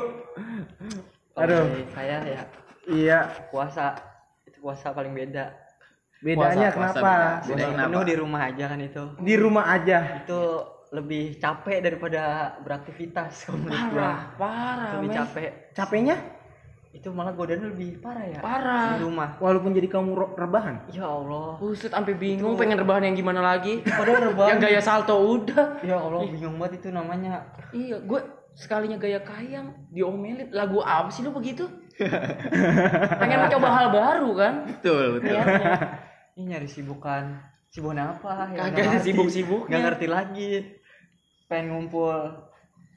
Aduh. 1.39 1.65
Saya 1.95 2.17
ya 2.27 2.43
Iya. 2.89 3.19
puasa 3.55 3.95
itu 4.49 4.59
puasa 4.59 4.91
paling 4.91 5.13
beda 5.13 5.53
Bedanya 6.19 6.75
kenapa? 6.75 6.99
puasa 7.47 7.55
penuh 7.87 8.03
di 8.03 8.15
rumah 8.19 8.41
aja 8.51 8.65
kan 8.75 8.81
itu 8.83 9.05
Di 9.23 9.35
rumah 9.39 9.65
aja. 9.71 10.25
itu 10.25 10.41
lebih 10.89 11.37
capek 11.37 11.85
daripada 11.85 12.57
beraktivitas 12.65 13.45
parah 13.45 14.33
parah 14.41 14.91
lebih 14.99 15.11
capek 15.15 15.51
Capeknya 15.77 16.17
itu 16.99 17.15
malah 17.15 17.31
godaan 17.31 17.71
lebih 17.71 18.03
parah 18.03 18.27
ya? 18.27 18.39
Parah. 18.43 18.99
Di 18.99 19.07
rumah. 19.07 19.39
Walaupun 19.39 19.71
jadi 19.71 19.87
kamu 19.87 20.35
rebahan. 20.35 20.91
ya 20.91 21.07
Allah. 21.07 21.55
Buset 21.63 21.95
sampai 21.95 22.19
bingung 22.19 22.59
pengen 22.59 22.75
rebahan 22.83 23.07
yang 23.07 23.15
gimana 23.15 23.39
lagi. 23.39 23.87
Padahal 23.99 24.35
rebahan. 24.35 24.59
Yang 24.59 24.61
gaya 24.67 24.81
salto 24.83 25.15
udah. 25.15 25.79
Ya 25.87 25.95
Allah 25.95 26.27
bingung 26.27 26.59
banget 26.59 26.83
itu 26.83 26.89
namanya. 26.91 27.47
Iya 27.71 28.03
gue 28.03 28.21
sekalinya 28.59 28.99
gaya 28.99 29.23
kayang 29.23 29.71
diomelin. 29.95 30.51
Lagu 30.51 30.83
apa 30.83 31.07
sih 31.15 31.23
lu 31.23 31.31
begitu? 31.31 31.71
Pengen 33.23 33.39
mencoba 33.47 33.69
hal 33.71 33.87
baru 33.95 34.31
kan? 34.35 34.55
Betul 34.67 35.23
niatnya 35.23 36.03
ini 36.35 36.55
nyari 36.55 36.67
sibukan. 36.67 37.39
Sibukan 37.71 37.99
apa? 38.19 38.51
Ya 38.55 38.71
Kagak 38.71 38.99
ngerti. 38.99 39.07
sibuk-sibuknya. 39.15 39.71
nggak 39.71 39.83
ngerti 39.87 40.07
lagi. 40.11 40.51
Pengen 41.47 41.79
ngumpul. 41.79 42.15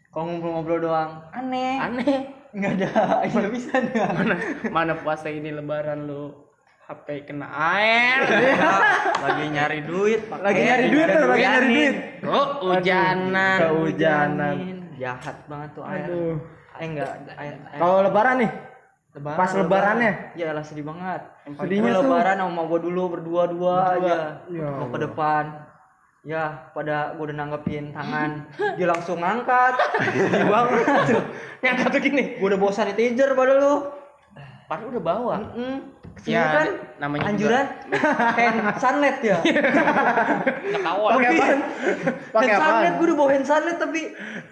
Kalau 0.09 0.25
ngumpul 0.25 0.49
ngobrol 0.57 0.79
doang. 0.81 1.21
Aneh. 1.33 1.77
Aneh 1.77 2.40
nggak 2.51 2.71
ada 2.77 2.89
nggak 3.31 3.51
bisa 3.51 3.71
mana 4.11 4.35
mana 4.67 4.93
puasa 4.95 5.27
ini 5.27 5.49
lebaran 5.49 6.03
lu? 6.03 6.35
HP 6.81 7.23
kena 7.23 7.47
air. 7.47 8.19
Lagi 9.23 9.45
nyari 9.47 9.79
duit 9.87 10.27
pakai 10.27 10.43
Lagi 10.43 10.59
nyari 10.59 10.85
duit 10.91 11.07
tuh, 11.07 11.23
lagi 11.23 11.39
nyari 11.39 11.67
duit. 11.71 11.95
oh 12.27 12.47
hujanan. 12.67 13.57
Kehujanan. 13.63 14.55
jahat 14.99 15.37
banget 15.47 15.69
tuh 15.71 15.83
air. 15.87 16.03
Aduh. 16.03 16.35
air 16.75 16.89
enggak. 16.91 17.11
Kalau 17.79 18.03
lebaran 18.03 18.35
nih, 18.43 18.51
lebaran, 19.15 19.37
pas 19.39 19.51
lebarannya? 19.55 20.11
ya 20.35 20.51
lah 20.51 20.63
sedih 20.67 20.83
banget. 20.83 21.21
Yang 21.47 21.53
Sedihnya 21.63 21.91
tuh- 21.95 22.03
lebaran 22.03 22.37
sama 22.43 22.61
gua 22.67 22.79
dulu 22.83 23.01
berdua 23.09 23.43
dua 23.47 23.73
aja. 23.95 24.17
Ya 24.51 24.67
mau 24.67 24.91
ke 24.91 24.99
depan 24.99 25.43
ya 26.21 26.69
pada 26.77 27.17
gua 27.17 27.29
udah 27.29 27.37
nanggepin 27.37 27.93
tangan. 27.93 28.45
Dia 28.77 28.87
langsung 28.89 29.21
ngangkat. 29.21 29.73
Sedih 30.13 30.47
banget 30.49 30.85
yang 31.65 31.75
satu 31.81 31.97
gini. 31.97 32.37
Gua 32.37 32.53
udah 32.53 32.59
bosan 32.61 32.93
di 32.93 32.95
teaser 32.97 33.33
pada 33.33 33.53
lu. 33.57 33.75
Padahal 34.69 34.87
udah 34.95 35.03
bawa. 35.03 35.35
Mm-mm. 35.51 35.75
Ke 36.15 36.19
sini 36.27 36.35
Ya, 36.35 36.43
kan 36.47 36.67
namanya 36.99 37.35
anjuran. 37.35 37.65
Hand 38.39 38.59
sunlight 38.79 39.19
ya. 39.19 39.37
Ketawa. 39.43 41.07
Pakai 41.19 41.27
apa? 41.27 41.45
Pakai 42.31 42.47
hand 42.47 42.55
apa? 42.55 42.67
sunlight 42.71 42.93
gue 42.95 43.05
udah 43.11 43.17
bawa 43.19 43.29
hand 43.35 43.47
sunlight 43.47 43.79
tapi 43.79 44.01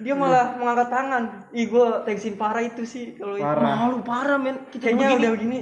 dia 0.03 0.13
malah 0.19 0.59
mengangkat 0.59 0.87
tangan. 0.91 1.23
Ih 1.55 1.71
gue 1.71 1.87
tensin 2.03 2.35
parah 2.35 2.63
itu 2.63 2.83
sih 2.83 3.15
kalau 3.15 3.39
itu. 3.39 3.47
Malu 3.47 4.03
parah 4.03 4.35
men. 4.35 4.59
Kita 4.67 4.91
kayaknya 4.91 5.07
begini. 5.07 5.19
udah 5.23 5.31
begini 5.31 5.57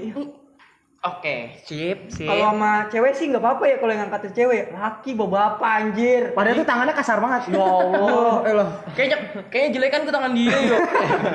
oke 0.98 1.36
sip 1.62 2.10
sip 2.10 2.26
kalau 2.26 2.52
sama 2.52 2.90
cewek 2.90 3.14
sih 3.14 3.26
nggak 3.28 3.40
apa-apa 3.40 3.64
ya 3.66 3.76
kalau 3.78 3.92
yang 3.92 4.02
ngangkatin 4.04 4.34
cewek 4.34 4.62
laki 4.72 5.12
bawa 5.14 5.30
bapak 5.56 5.72
anjir 5.78 6.22
Padahal 6.32 6.58
tuh 6.58 6.66
tangannya 6.66 6.94
kasar 6.94 7.18
banget. 7.18 7.42
ya 7.48 7.62
Allah 7.62 8.34
Eh 8.48 8.54
loh. 8.54 8.70
kayaknya 8.94 9.18
kayaknya 9.48 9.70
jelekan 9.74 10.02
ke 10.04 10.12
tangan 10.12 10.32
dia 10.34 10.56
yuk 10.60 10.82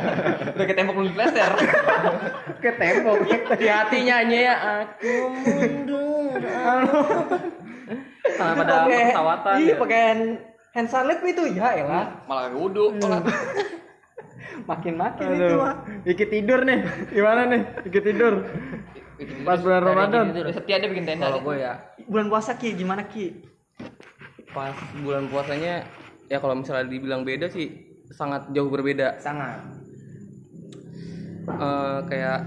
udah 0.54 0.66
ke 0.66 0.74
tembok 0.74 0.94
belum 0.96 1.12
plester 1.12 1.50
Ke 2.62 2.70
tembok. 2.74 3.16
hati-hati 3.48 3.98
nyanyi 4.02 4.38
ya 4.44 4.54
aku 4.82 5.12
mundur 5.30 6.40
sama 8.32 8.52
pada 8.56 8.86
pesawatan 8.86 9.54
iya 9.58 9.74
ya. 9.74 9.76
pakai 9.76 10.00
hand, 10.72 10.86
sunlight 10.86 11.20
itu 11.22 11.42
ya 11.52 11.68
elah 11.76 12.06
malah 12.24 12.48
kagak 12.48 12.58
wudhu 12.60 12.84
sholat. 12.96 13.22
makin 14.62 14.94
makin 14.94 15.26
itu 15.32 15.54
mah 15.54 15.74
Dikit 16.02 16.28
tidur 16.28 16.62
nih. 16.62 16.78
Gimana 17.08 17.40
nih? 17.46 17.60
Dikit 17.82 18.02
tidur. 18.04 18.46
Pas 19.44 19.58
bulan 19.60 19.82
Ramadan. 19.82 20.24
Gitu, 20.32 20.50
setia 20.50 20.76
dia 20.80 20.88
bikin 20.88 21.04
tenda. 21.04 21.28
Kalau 21.28 21.40
gue 21.42 21.56
ya 21.58 21.72
Bulan 22.08 22.26
puasa 22.28 22.56
Ki 22.56 22.72
gimana 22.72 23.04
Ki? 23.06 23.50
pas 24.52 24.76
bulan 25.00 25.32
puasanya 25.32 25.80
ya 26.28 26.36
kalau 26.36 26.52
misalnya 26.52 26.84
dibilang 26.84 27.24
beda 27.24 27.48
sih 27.48 27.72
sangat 28.12 28.52
jauh 28.52 28.68
berbeda. 28.68 29.16
sangat 29.16 29.64
Eh, 31.42 31.98
kayak 32.06 32.46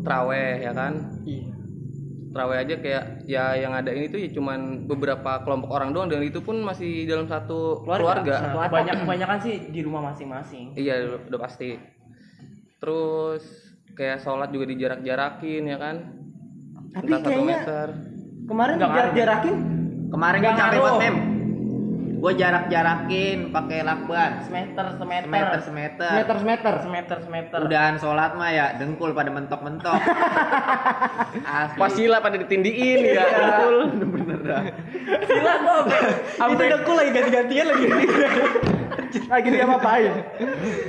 traweh 0.00 0.62
ya 0.62 0.72
kan 0.72 1.20
Iya. 1.26 1.50
traweh 2.30 2.56
aja 2.62 2.74
kayak 2.78 3.04
ya 3.26 3.58
yang 3.58 3.74
ada 3.74 3.90
ini 3.90 4.06
tuh 4.06 4.22
ya 4.22 4.30
cuman 4.30 4.86
beberapa 4.86 5.42
kelompok 5.42 5.68
orang 5.68 5.90
doang 5.92 6.08
dan 6.08 6.22
itu 6.22 6.38
pun 6.40 6.62
masih 6.62 7.04
dalam 7.04 7.26
satu 7.26 7.82
keluarga, 7.82 8.54
Nah, 8.54 8.70
banyak 8.70 8.94
kebanyakan 9.02 9.38
sih 9.42 9.54
di 9.68 9.80
rumah 9.82 10.14
masing-masing 10.14 10.78
iya 10.78 11.16
udah 11.26 11.40
pasti 11.42 11.74
terus 12.78 13.65
kayak 13.96 14.20
sholat 14.20 14.48
juga 14.48 14.68
dijarak-jarakin 14.68 15.62
ya 15.64 15.76
kan 15.76 15.96
Tapi 16.92 17.02
entah 17.02 17.18
satu 17.18 17.28
kayaknya- 17.28 17.48
meter 17.58 17.88
Kemarin 18.46 18.72
Nggak 18.72 18.86
ngaruh. 18.86 18.98
jarak-jarakin 19.02 19.54
Kemarin 20.06 20.38
gue 20.38 20.52
capek 20.54 20.78
banget 20.78 21.00
mem. 21.02 21.16
Gue 22.16 22.32
jarak-jarakin 22.32 23.38
pakai 23.50 23.78
lakban. 23.82 24.32
semeter 24.40 24.86
semeter 24.94 25.26
Semeter 25.26 25.60
semeter. 25.60 26.10
meter 26.14 26.36
semeter. 26.38 26.74
semeter 26.78 27.18
semeter 27.20 27.58
Udahan 27.60 27.94
sholat 27.96 28.32
mah 28.32 28.48
ya 28.48 28.66
dengkul 28.74 29.12
pada 29.12 29.28
mentok-mentok. 29.28 29.98
Pas 31.76 31.90
sila 31.90 32.18
pada 32.18 32.36
ditindiin 32.36 33.00
ya 33.10 33.20
betul 33.20 33.76
gila 35.26 35.54
gua 35.58 35.78
Itu 36.48 36.62
dengkul 36.64 36.94
lagi 36.94 37.10
ganti-gantian 37.12 37.66
lagi. 37.66 37.86
Lagi 39.28 39.48
dia 39.48 39.64
ngapain? 39.64 40.14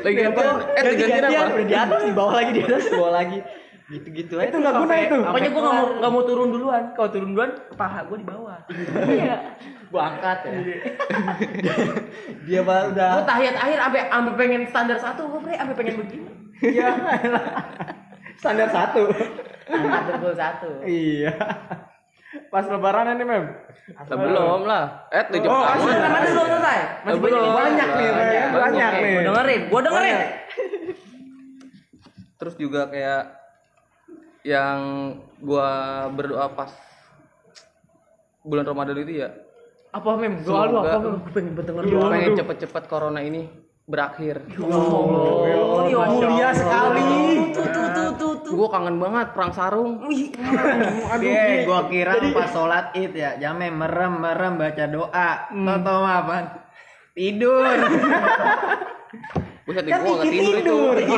lagi 0.03 0.19
apa 0.23 0.41
eh 0.75 0.83
digantiin 0.93 1.25
apa 1.25 1.41
Udah 1.53 1.65
di 1.67 1.75
atas 1.75 2.01
di 2.03 2.13
bawah 2.13 2.33
lagi 2.35 2.51
di 2.53 2.61
atas 2.65 2.83
di 2.87 2.91
bawah 2.95 3.13
lagi. 3.13 3.39
Gitu-gitu 3.87 4.35
aja. 4.35 4.51
Itu 4.51 4.57
nggak 4.59 4.75
guna 4.83 4.95
itu. 4.99 5.17
pokoknya 5.23 5.49
gua 5.55 5.61
nggak 5.63 5.75
mau 5.79 5.87
nggak 5.95 6.11
mau 6.11 6.23
turun 6.27 6.49
duluan 6.51 6.83
kalau 6.91 7.09
turun 7.09 7.29
duluan 7.31 7.51
paha 7.79 7.99
gua 8.03 8.17
di 8.19 8.27
bawah 8.27 8.59
iya 9.07 9.37
gua 9.87 10.01
angkat 10.11 10.37
ya. 10.43 10.51
Dia 12.43 12.61
baru 12.67 12.91
udah 12.91 13.11
gua 13.15 13.23
tahiyat 13.23 13.55
akhir 13.55 13.77
sampai 13.79 14.01
sampai 14.11 14.33
pengen 14.35 14.61
standar 14.67 14.97
satu 14.99 15.21
gua 15.31 15.39
bre 15.39 15.55
sampai 15.55 15.75
pengen 15.75 15.95
begini 16.03 16.29
Iya. 16.57 16.89
Standar 18.37 18.69
satu. 18.73 19.07
dengkul 19.67 20.33
satu 20.35 20.69
Iya. 20.83 21.31
Pas 22.47 22.63
lebaran 22.63 23.11
ini, 23.11 23.23
Mem. 23.23 23.45
Lah, 23.87 24.17
belum 24.17 24.61
lah 24.63 24.83
eh 25.09 25.23
tujuh 25.29 25.47
Oh, 25.47 25.63
tahun. 25.63 25.79
masih 25.79 26.29
belum 26.29 26.47
selesai 26.49 26.79
masih 27.01 27.19
Belum. 27.21 27.51
banyak 27.53 27.89
nih. 27.89 28.09
Banyak. 28.09 28.47
Banyak 28.51 28.91
nih. 28.93 29.11
gua 29.13 29.23
dengerin 29.25 29.61
gua 29.67 29.81
dengerin 29.81 30.11
Banyak. 30.13 30.31
terus 32.37 32.55
juga 32.55 32.81
kayak 32.85 33.23
yang 34.43 34.79
gua 35.37 35.69
berdoa 36.09 36.47
pas 36.49 36.71
bulan 38.41 38.63
Ramadan 38.63 38.97
itu 38.97 39.13
ya 39.17 39.29
apa 39.89 40.09
mem 40.15 40.39
doa 40.41 40.63
lu 40.65 40.77
apa 40.79 40.97
mem 41.01 41.15
gua 41.17 41.31
pengen 41.31 41.53
berdengar 41.53 41.83
Iya. 41.83 41.93
doa 41.93 42.07
pengen 42.09 42.31
cepet-cepet 42.35 42.83
corona 42.85 43.19
ini 43.19 43.47
berakhir 43.87 44.43
oh 44.59 45.87
ya 45.87 46.11
Mulia 46.11 46.51
sekali. 46.51 47.55
tuh 47.55 47.63
tuh 47.63 47.87
tuh 47.87 48.09
tuh 48.13 48.33
tuh 48.43 48.51
gue 48.51 48.67
kangen 48.67 48.99
banget 48.99 49.31
perang 49.31 49.55
sarung 49.55 50.03
Oke, 51.07 51.39
gua 51.63 51.87
kira 51.87 52.19
pas 52.35 52.51
sholat 52.51 52.91
id 52.91 53.15
ya, 53.15 53.39
jame 53.39 53.71
merem 53.71 54.19
merem 54.19 54.59
baca 54.59 54.85
doa. 54.85 55.29
Toto 55.47 55.93
mah 55.97 56.15
apa? 56.19 56.37
Tidur. 57.15 57.63
Buset 59.63 59.83
gue 59.83 59.95
gak 59.95 60.25
tidur 60.25 60.95
itu 60.95 61.15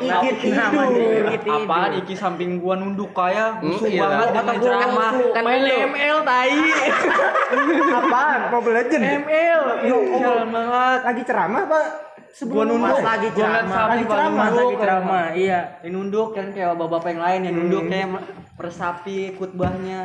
Ikit 0.00 0.36
tidur. 0.40 1.26
apaan 1.44 1.90
iki 1.96 2.14
samping 2.14 2.58
gua 2.58 2.74
nunduk 2.74 3.10
kayak 3.10 3.58
Hmm, 3.58 3.66
musuh 3.68 3.86
iya. 3.88 3.98
banget 4.00 4.28
kata 4.28 4.38
dengan 4.40 4.56
gua 4.56 4.66
ceramah. 4.68 5.12
kan 5.30 5.42
main 5.42 5.62
ML 5.90 6.16
tai 6.22 6.54
Apaan? 7.92 8.40
Mobile 8.48 8.74
Legend. 8.76 9.02
ML 9.22 9.60
Jalan 10.16 10.48
banget. 10.50 10.98
Lagi 11.02 11.22
ceramah 11.24 11.62
apa? 12.32 12.48
Gua 12.48 12.64
nunduk. 12.64 12.88
pas 12.88 13.00
lagi 13.04 13.28
ceramah 13.30 13.68
sapi 13.68 13.90
lagi 13.92 14.04
ceramah, 14.08 14.46
nunduk. 14.48 14.56
lagi 14.58 14.74
ceramah 14.80 15.26
iya 15.36 15.60
Yang 15.84 15.92
nunduk 15.92 16.28
kan 16.32 16.46
kayak 16.48 16.68
bapak-bapak 16.72 17.08
yang 17.08 17.22
lain 17.22 17.40
yang 17.44 17.54
nunduk 17.60 17.82
kayak 17.86 18.08
persapi 18.54 19.18
khutbahnya. 19.36 20.00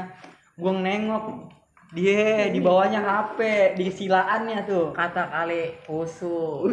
Gua 0.56 0.72
nengok 0.74 1.24
dia 1.88 2.52
di 2.52 2.60
bawahnya 2.60 3.00
HP 3.00 3.40
di 3.80 3.88
silaannya 3.88 4.68
tuh. 4.68 4.92
kata 4.92 5.24
kali 5.32 5.72
usul 5.88 6.68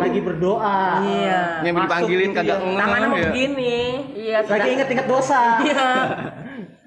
Lagi 0.00 0.24
berdoa. 0.24 1.04
iya 1.04 1.60
yang 1.60 1.76
dipanggilin 1.76 2.32
kagak 2.32 2.56
ya. 2.56 2.72
tangannya 2.80 3.08
ya. 3.12 3.22
begini 3.28 3.76
iya 4.16 4.38
Lagi 4.40 4.68
inget-inget 4.72 5.04
dosa. 5.04 5.60
iya 5.60 5.84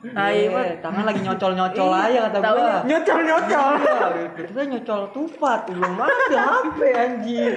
tai 0.02 0.50
Iya, 0.50 0.82
tangan 0.82 1.06
lagi 1.06 1.22
nyocol-nyocol 1.22 1.90
Iya, 1.94 2.02
aja 2.10 2.20
kata 2.34 2.38
gua. 2.42 2.76
Nyocol-nyocol. 2.90 3.74
Kita 4.34 4.62
nyocol 4.66 5.02
tupat, 5.14 5.60
belum 5.70 5.94
ada 6.02 6.42
HP 6.42 6.80
anjir. 6.90 7.54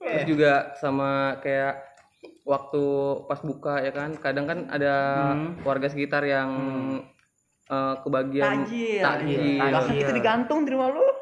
terus 0.00 0.24
juga 0.26 0.74
sama 0.80 1.38
kayak 1.38 1.86
waktu 2.42 2.82
pas 3.30 3.40
buka 3.46 3.78
ya 3.78 3.92
kan 3.94 4.10
kadang 4.18 4.46
kan 4.48 4.58
ada 4.72 4.94
warga 5.62 5.86
sekitar 5.86 6.26
yang 6.26 6.50
eh, 7.70 7.94
kebagian 8.02 8.66
Tajil. 8.66 8.98
takjil. 8.98 9.40
Tajil. 9.60 9.98
Itu 10.02 10.12
digantung 10.12 10.66
di 10.66 10.70
rumah 10.74 10.90
lu. 10.90 11.19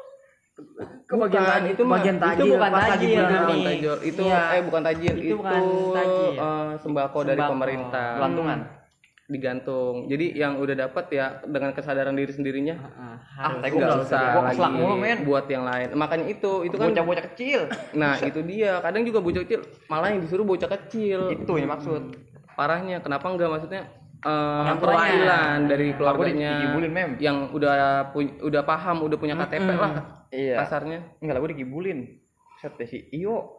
Kebagian 1.05 1.41
Bukan, 1.41 1.61
itu 1.67 1.83
bagian 1.83 2.15
itu 2.15 2.23
tajil 2.23 2.51
bukan 2.51 2.69
pas 2.69 2.81
lagi 2.83 2.89
tajil, 2.91 3.09
bulan 3.15 3.31
Bukan 3.31 3.49
nih. 3.49 3.65
tajil. 3.65 3.95
itu 4.03 4.21
Iya. 4.23 4.41
eh 4.49 4.61
bukan 4.61 4.81
tajil 4.83 5.13
Itu 5.13 5.23
itu, 5.23 5.35
bukan 5.35 5.61
tajil. 5.93 6.31
eh, 6.37 6.71
sembako, 6.77 7.19
dari 7.21 7.35
Sembako. 7.35 7.51
pemerintah 7.51 8.09
Pelantungan. 8.15 8.59
digantung 9.27 10.09
jadi 10.09 10.25
yang 10.33 10.57
udah 10.57 10.75
dapat 10.79 11.05
ya 11.11 11.25
dengan 11.45 11.69
kesadaran 11.69 12.11
diri 12.11 12.33
sendirinya 12.33 12.73
Ah, 13.37 13.61
tapi 13.61 13.77
nggak 13.77 13.85
gua 13.87 14.01
usah 14.01 14.21
lagi 14.41 14.57
keselak 14.57 14.71
mulu, 14.73 14.95
men. 14.97 15.17
buat 15.21 15.45
yang 15.45 15.63
lain 15.63 15.87
makanya 15.93 16.25
itu 16.27 16.65
itu 16.65 16.73
kan 16.73 16.89
Bocah-bocah 16.89 17.23
kecil. 17.29 17.59
nah 17.93 18.17
itu 18.17 18.41
dia 18.41 18.81
kadang 18.81 19.05
juga 19.05 19.21
bocah 19.21 19.41
kecil 19.43 19.61
malah 19.85 20.09
yang 20.09 20.19
disuruh 20.19 20.41
bocah 20.43 20.65
kecil 20.71 21.29
Itu 21.31 21.51
yang 21.55 21.69
maksud. 21.69 22.09
parahnya 22.51 22.99
kenapa 22.99 23.29
enggak 23.29 23.49
maksudnya 23.49 23.85
eh, 24.21 24.63
Yang 24.67 24.77
perwakilan 24.79 25.57
dari 25.67 25.87
keluarganya 25.95 26.51
dikibulin, 26.59 26.91
Mem. 26.91 27.11
yang 27.19 27.37
udah 27.51 27.73
udah 28.43 28.61
paham 28.63 29.07
udah 29.07 29.17
punya 29.17 29.35
KTP 29.35 29.69
lah 29.73 29.91
Iya. 30.29 30.61
kasarnya 30.61 30.99
Enggak 31.19 31.33
lah, 31.37 31.41
gue 31.41 31.51
dikibulin. 31.57 31.99
Set 32.59 32.75
deh 32.75 32.85
si 32.85 33.07
Iyo. 33.09 33.55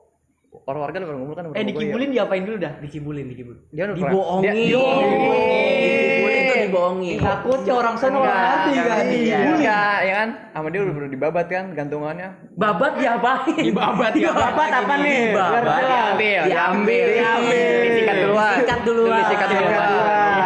Orang 0.66 0.82
warga 0.82 0.98
udah 0.98 1.14
ngumpul 1.14 1.38
kan. 1.38 1.44
Eh 1.54 1.62
dikibulin 1.62 2.10
diapain 2.10 2.42
dulu 2.42 2.58
dah? 2.58 2.74
dikibulin 2.82 3.22
dikibulin 3.30 3.60
Dia 3.70 3.86
udah 3.86 3.94
dibohongin 3.94 4.50
Dia, 4.50 4.82
dikibulin 4.82 6.42
tuh 6.42 6.56
dibohongin 6.66 7.18
Takutnya 7.22 7.72
orang 7.78 7.94
sono 7.94 8.18
orang 8.18 8.34
hati 8.34 8.70
kan. 8.82 9.04
Dikibulin. 9.06 9.62
Ya 9.62 10.14
kan? 10.18 10.28
Sama 10.50 10.66
dia 10.68 10.80
udah 10.82 10.94
udah 10.98 11.10
dibabat 11.10 11.46
kan 11.46 11.64
gantungannya. 11.70 12.28
babat 12.58 12.92
diapain 12.98 13.62
Dibabat, 13.62 14.10
diapain 14.10 14.50
Babat 14.50 14.70
apa 14.74 14.94
nih? 14.98 15.18
Biar 15.30 15.38
Babat 15.38 15.62
jelas. 15.62 15.78
Diambil, 16.18 16.40
diambil 16.50 17.04
diambil. 17.14 17.70
Disikat 17.86 18.16
duluan. 18.18 18.50
disikat 18.58 18.78
duluan 18.82 19.18
Disikat 19.22 19.48
duluan. 19.54 20.39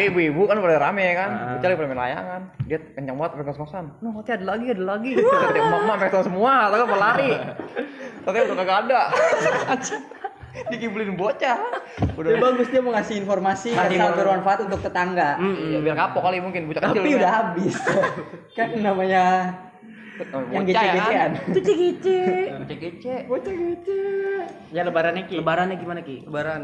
Itu 0.00 0.08
ibu-ibu 0.16 0.48
kan 0.48 0.56
pada 0.64 0.78
rame 0.80 1.04
kan. 1.12 1.30
Bocah 1.56 1.68
lagi 1.68 1.76
pada 1.76 1.88
main 1.92 2.00
layangan. 2.00 2.40
Dia 2.64 2.78
kencang 2.96 3.16
banget 3.20 3.30
sampai 3.36 3.46
kos-kosan. 3.52 3.84
No, 4.00 4.08
hati 4.16 4.30
ada 4.32 4.44
lagi, 4.48 4.66
ada 4.72 4.84
lagi. 4.96 5.10
Kata 5.20 5.58
emak-emak 5.60 5.96
megang 6.00 6.24
semua, 6.24 6.52
atau 6.72 6.86
mau 6.88 6.98
lari. 6.98 7.30
Katanya 8.24 8.44
udah 8.48 8.56
kagak 8.56 8.78
ada. 8.88 9.00
Dikibulin 10.72 11.14
bocah. 11.14 11.58
Udah 12.18 12.32
Udah 12.34 12.42
bagus 12.42 12.66
dia 12.74 12.82
mau 12.82 12.90
ngasih 12.90 13.22
informasi 13.22 13.70
yang 13.70 13.86
sangat 13.86 14.18
bermanfaat 14.18 14.58
untuk 14.66 14.80
tetangga. 14.82 15.38
Iya, 15.38 15.78
biar 15.78 15.94
kapok 15.94 16.26
kali 16.26 16.42
mungkin 16.42 16.66
bocah 16.66 16.82
kecil. 16.90 17.02
Tapi 17.06 17.10
udah 17.14 17.30
habis. 17.30 17.76
kan 18.58 18.68
namanya 18.82 19.24
yang 20.50 20.64
gece-gecean. 20.66 21.30
Gece-gece. 21.54 22.20
Gece-gece. 22.66 24.00
Ya 24.74 24.82
lebarannya 24.82 25.22
Ki. 25.30 25.38
lebarannya 25.38 25.76
gimana 25.78 26.00
ki 26.02 26.26
lebaran 26.28 26.62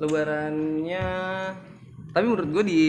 lebarannya 0.00 1.06
tapi 2.10 2.24
menurut 2.24 2.50
gue 2.50 2.64
di 2.64 2.80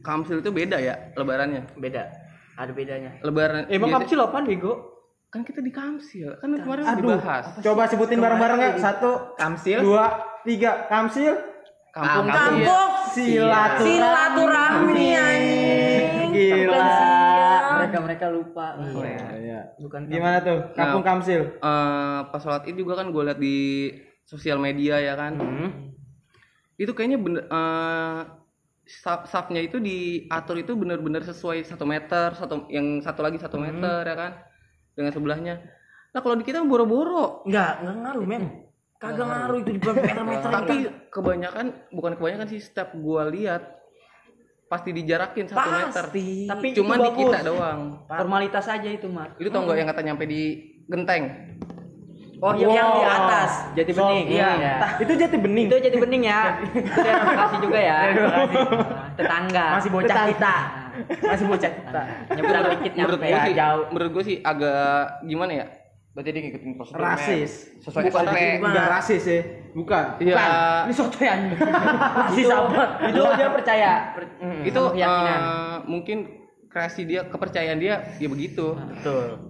Kamsil 0.00 0.38
itu 0.38 0.50
beda 0.50 0.76
ya 0.76 1.14
lebarannya 1.14 1.62
beda 1.74 2.02
ada 2.54 2.70
bedanya 2.70 3.16
lebaran 3.20 3.64
Emang 3.68 3.88
biasa- 3.88 3.98
kapsil 4.02 4.18
apaan 4.20 4.44
bego? 4.44 4.72
kan 5.28 5.40
kita 5.40 5.58
di 5.58 5.70
Kamsil 5.70 6.36
kan 6.36 6.52
kemarin 6.52 6.82
udah 6.82 6.92
Aduh. 6.92 7.02
dibahas 7.16 7.44
Coba 7.58 7.82
sebutin 7.86 8.18
bareng-bareng 8.18 8.58
ya. 8.58 8.70
Satu, 8.76 9.32
Kamsil. 9.34 9.80
dua, 9.80 10.04
tiga. 10.42 10.84
Kamsil. 10.86 11.32
kampung 11.90 12.24
kampung 12.26 12.64
Silaturahmi. 13.10 13.84
silaturahmi 13.84 15.08
anjing 15.14 16.30
Gila. 16.32 16.88
Mereka 17.74 17.98
mereka 18.00 18.26
lupa. 18.28 18.66
Iya. 18.80 19.60
Bukan 19.76 20.00
Gimana 20.06 20.40
tuh? 20.40 20.72
Kampung 20.72 21.00
Kamsil. 21.00 21.40
Eh, 21.54 22.18
pas 22.26 22.40
sholat 22.40 22.64
id 22.64 22.74
juga 22.74 22.96
kan 22.96 23.08
gue 23.08 23.22
liat 23.22 23.36
di 23.36 23.56
sosial 24.22 24.56
media 24.56 24.96
ya 24.98 25.12
kan 25.14 25.36
itu 26.76 26.92
kayaknya 26.92 27.18
bener 27.20 27.42
eh, 27.46 28.20
saf- 28.82 29.28
safnya 29.30 29.62
itu 29.62 29.78
diatur 29.78 30.58
itu 30.58 30.72
bener-bener 30.74 31.22
sesuai 31.22 31.62
satu 31.62 31.84
meter 31.86 32.34
satu 32.34 32.66
yang 32.68 32.98
satu 33.00 33.20
lagi 33.22 33.38
satu 33.38 33.56
meter 33.56 34.02
ya 34.02 34.16
kan 34.16 34.32
dengan 34.92 35.12
sebelahnya 35.14 35.54
nah 36.12 36.20
kalau 36.20 36.36
di 36.36 36.44
kita 36.44 36.60
boro-boro 36.60 37.46
Enggak, 37.48 37.80
enggak 37.80 37.96
ngaruh, 38.04 38.24
men. 38.28 38.44
Kagak 39.00 39.26
ngaruh 39.26 39.58
itu 39.64 39.70
di 39.74 39.80
meter-meter. 39.82 40.46
Tapi 40.46 40.76
kebanyakan 41.10 41.66
bukan 41.90 42.12
kebanyakan 42.14 42.46
sih 42.46 42.60
setiap 42.62 42.94
gua 42.94 43.26
lihat 43.26 43.80
pasti 44.70 44.94
dijarakin 44.94 45.50
satu 45.50 45.68
meter. 45.72 46.04
Tapi 46.46 46.66
Cuman 46.70 46.96
itu 47.00 47.10
di 47.10 47.18
kita 47.26 47.38
doang. 47.42 47.80
Formalitas 48.06 48.70
aja 48.70 48.86
itu 48.86 49.10
mah. 49.10 49.34
Itu 49.42 49.50
tau 49.50 49.66
nggak 49.66 49.74
yang 49.74 49.88
kata 49.90 50.02
nyampe 50.06 50.24
di 50.28 50.42
genteng? 50.86 51.22
Oh, 52.42 52.50
yang, 52.58 52.74
yang 52.74 52.90
di 52.92 53.04
atas. 53.06 53.50
Jati 53.72 53.92
bening. 53.94 54.26
iya. 54.26 54.50
Itu 54.98 55.12
jati 55.14 55.36
bening. 55.38 55.66
Itu 55.70 55.76
jati 55.78 55.94
bening 55.96 56.22
ya. 56.26 56.40
Terima 56.98 57.34
kasih 57.38 57.58
juga 57.62 57.78
ya. 57.78 57.98
Tetangga. 59.14 59.66
Masih 59.78 59.90
bocah 59.90 60.16
kita. 60.26 60.56
Masih 61.22 61.44
bocah 61.46 61.70
kita. 61.70 62.02
nyebrang 62.34 62.64
dikit 62.74 62.92
Menurut 62.92 63.14
nyampe. 63.14 63.30
gua 63.30 63.40
sih, 63.40 63.54
jauh. 63.54 63.84
menurut 63.88 64.10
gua 64.10 64.24
sih 64.24 64.36
agak 64.42 64.82
gimana 65.22 65.52
ya? 65.54 65.66
Berarti 66.12 66.28
dia 66.28 66.42
ngikutin 66.44 66.70
prosedur. 66.76 67.00
Rasis. 67.00 67.52
Sesuai 67.80 68.02
Bukan 68.04 68.24
rasis, 68.26 68.58
Enggak 68.58 68.86
rasis 68.90 69.22
ya. 69.24 69.40
Bukan. 69.72 70.04
Iya. 70.18 70.36
Ini 70.84 70.92
soto 70.92 71.18
yang 71.22 71.40
masih 72.26 72.44
sabar. 72.44 72.88
Itu 73.06 73.22
dia 73.32 73.48
percaya. 73.48 73.92
Per- 74.12 74.34
itu 74.66 74.76
sama 74.76 74.92
keyakinan. 74.92 75.38
eh, 75.38 75.76
mungkin 75.86 76.18
kreasi 76.68 77.06
dia, 77.06 77.24
kepercayaan 77.24 77.78
dia 77.78 78.02
ya 78.18 78.26
begitu. 78.26 78.74
Betul. 78.74 79.40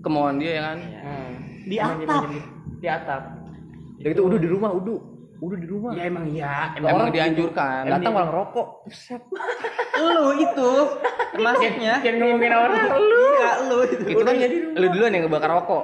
Kemauan 0.00 0.38
dia 0.38 0.52
ya 0.54 0.62
kan. 0.64 0.78
Di 1.66 1.76
atap. 1.82 2.22
Di 2.78 2.86
atap. 2.86 3.22
Udah 3.98 4.10
gitu 4.14 4.22
udah 4.22 4.38
di 4.38 4.48
rumah, 4.48 4.70
udah. 4.70 5.00
Udah 5.36 5.56
di 5.60 5.68
rumah. 5.68 5.90
Ya 5.92 6.08
emang 6.08 6.24
iya. 6.32 6.72
Emang 6.78 7.12
dianjurkan. 7.12 7.90
Datang 7.90 8.12
malah 8.14 8.28
ngerokok. 8.32 8.66
Buset. 8.88 9.22
Lu 10.00 10.32
itu 10.32 10.70
termasuknya. 11.36 12.00
Jangan 12.00 12.18
ngomongin 12.24 12.52
orang 12.56 12.84
lu. 12.96 13.20
Iya, 13.36 13.50
lu 13.68 13.78
itu. 13.84 14.04
Itu 14.16 14.22
kan 14.24 14.34
lu 14.80 14.86
duluan 14.96 15.12
yang 15.12 15.22
ngebakar 15.28 15.50
rokok. 15.52 15.82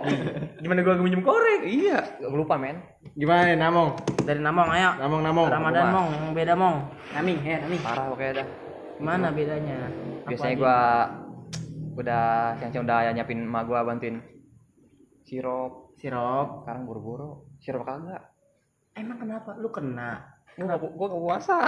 Gimana 0.63 0.81
gua 0.81 0.95
minjem 1.03 1.21
korek? 1.21 1.61
iya. 1.69 2.01
Gak 2.17 2.33
lupa 2.33 2.57
men. 2.57 2.81
Gimana 3.13 3.45
nih, 3.45 3.61
Namong? 3.61 3.89
Dari 4.25 4.41
Namong 4.41 4.69
ayo. 4.73 4.91
Namong, 5.05 5.21
Namong. 5.21 5.47
Ramadan 5.53 5.85
Mong, 5.93 6.09
yang 6.17 6.33
beda 6.33 6.55
Mong. 6.57 6.77
Nami, 7.13 7.35
eh, 7.45 7.59
nami. 7.61 7.77
Parah 7.85 8.09
pokoknya 8.09 8.33
dah. 8.41 8.47
Gimana 8.97 9.27
bedanya? 9.37 9.79
Biasanya 10.25 10.55
gua 10.57 10.79
udah 11.93 12.57
siang-siang 12.57 12.89
udah 12.89 13.13
nyiapin 13.13 13.45
emak 13.45 13.69
gua 13.69 13.85
bantuin 13.85 14.25
sirup. 15.33 15.97
sirup. 15.97 16.49
Sekarang 16.61 16.85
buru-buru. 16.85 17.49
Sirup 17.65 17.89
kagak. 17.89 18.21
Emang 18.93 19.17
kenapa? 19.17 19.57
Lu 19.57 19.73
kena. 19.73 20.21
Gua 20.61 20.77
gua, 20.77 20.91
gua 20.93 21.07
gak 21.09 21.23
puasa. 21.25 21.57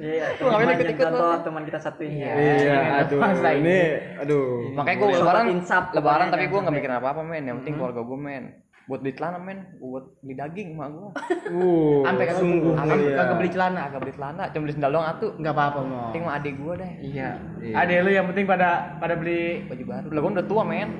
Iya, 0.00 0.40
teman 0.40 0.72
ikut-ikut 0.72 1.04
yang 1.04 1.12
lu? 1.12 1.20
contoh 1.20 1.40
teman 1.44 1.62
kita 1.68 1.76
satu 1.84 2.00
ini. 2.00 2.24
ya. 2.24 2.32
Iya, 2.32 2.78
aduh. 3.04 3.20
Masa 3.20 3.52
Ini, 3.52 3.80
aduh. 4.24 4.72
Makanya 4.72 4.96
Sobat 5.04 5.20
lebaran 5.20 5.46
insap, 5.52 5.84
lebaran 5.92 6.26
tapi 6.32 6.48
nggak 6.48 6.64
sampai. 6.64 6.76
mikirin 6.80 6.96
apa-apa 6.96 7.20
men. 7.20 7.44
Yang 7.44 7.56
penting 7.60 7.74
keluarga 7.76 8.00
gua 8.00 8.16
men. 8.16 8.44
Buat 8.90 9.06
beli 9.06 9.14
celana 9.14 9.38
men, 9.38 9.58
buat 9.78 10.02
beli 10.18 10.34
daging 10.34 10.74
emak 10.74 10.88
gua. 10.90 11.10
Uh, 11.46 12.02
Sampai 12.02 12.26
kagak 12.26 12.42
sungguh 12.42 12.72
sampai 12.74 12.96
kagak 13.14 13.36
beli 13.38 13.50
celana. 13.54 13.80
Agak 13.86 14.00
beli 14.02 14.12
celana, 14.12 14.42
cuma 14.50 14.62
beli 14.66 14.74
sendal 14.74 14.90
doang 14.90 15.06
atu. 15.08 15.26
Enggak 15.38 15.54
apa-apa, 15.54 15.78
Mong. 15.80 16.02
Penting 16.10 16.22
mah 16.26 16.34
adik 16.34 16.54
gua 16.58 16.72
deh. 16.74 16.92
Iya. 16.98 17.28
Ada 17.70 17.92
lu 18.02 18.10
yang 18.10 18.26
penting 18.26 18.44
pada 18.44 18.68
pada 18.98 19.14
beli 19.14 19.62
Baju 19.64 19.84
baru. 19.86 20.06
Lah 20.10 20.20
gua 20.20 20.30
udah 20.34 20.46
tua 20.50 20.62
men. 20.66 20.90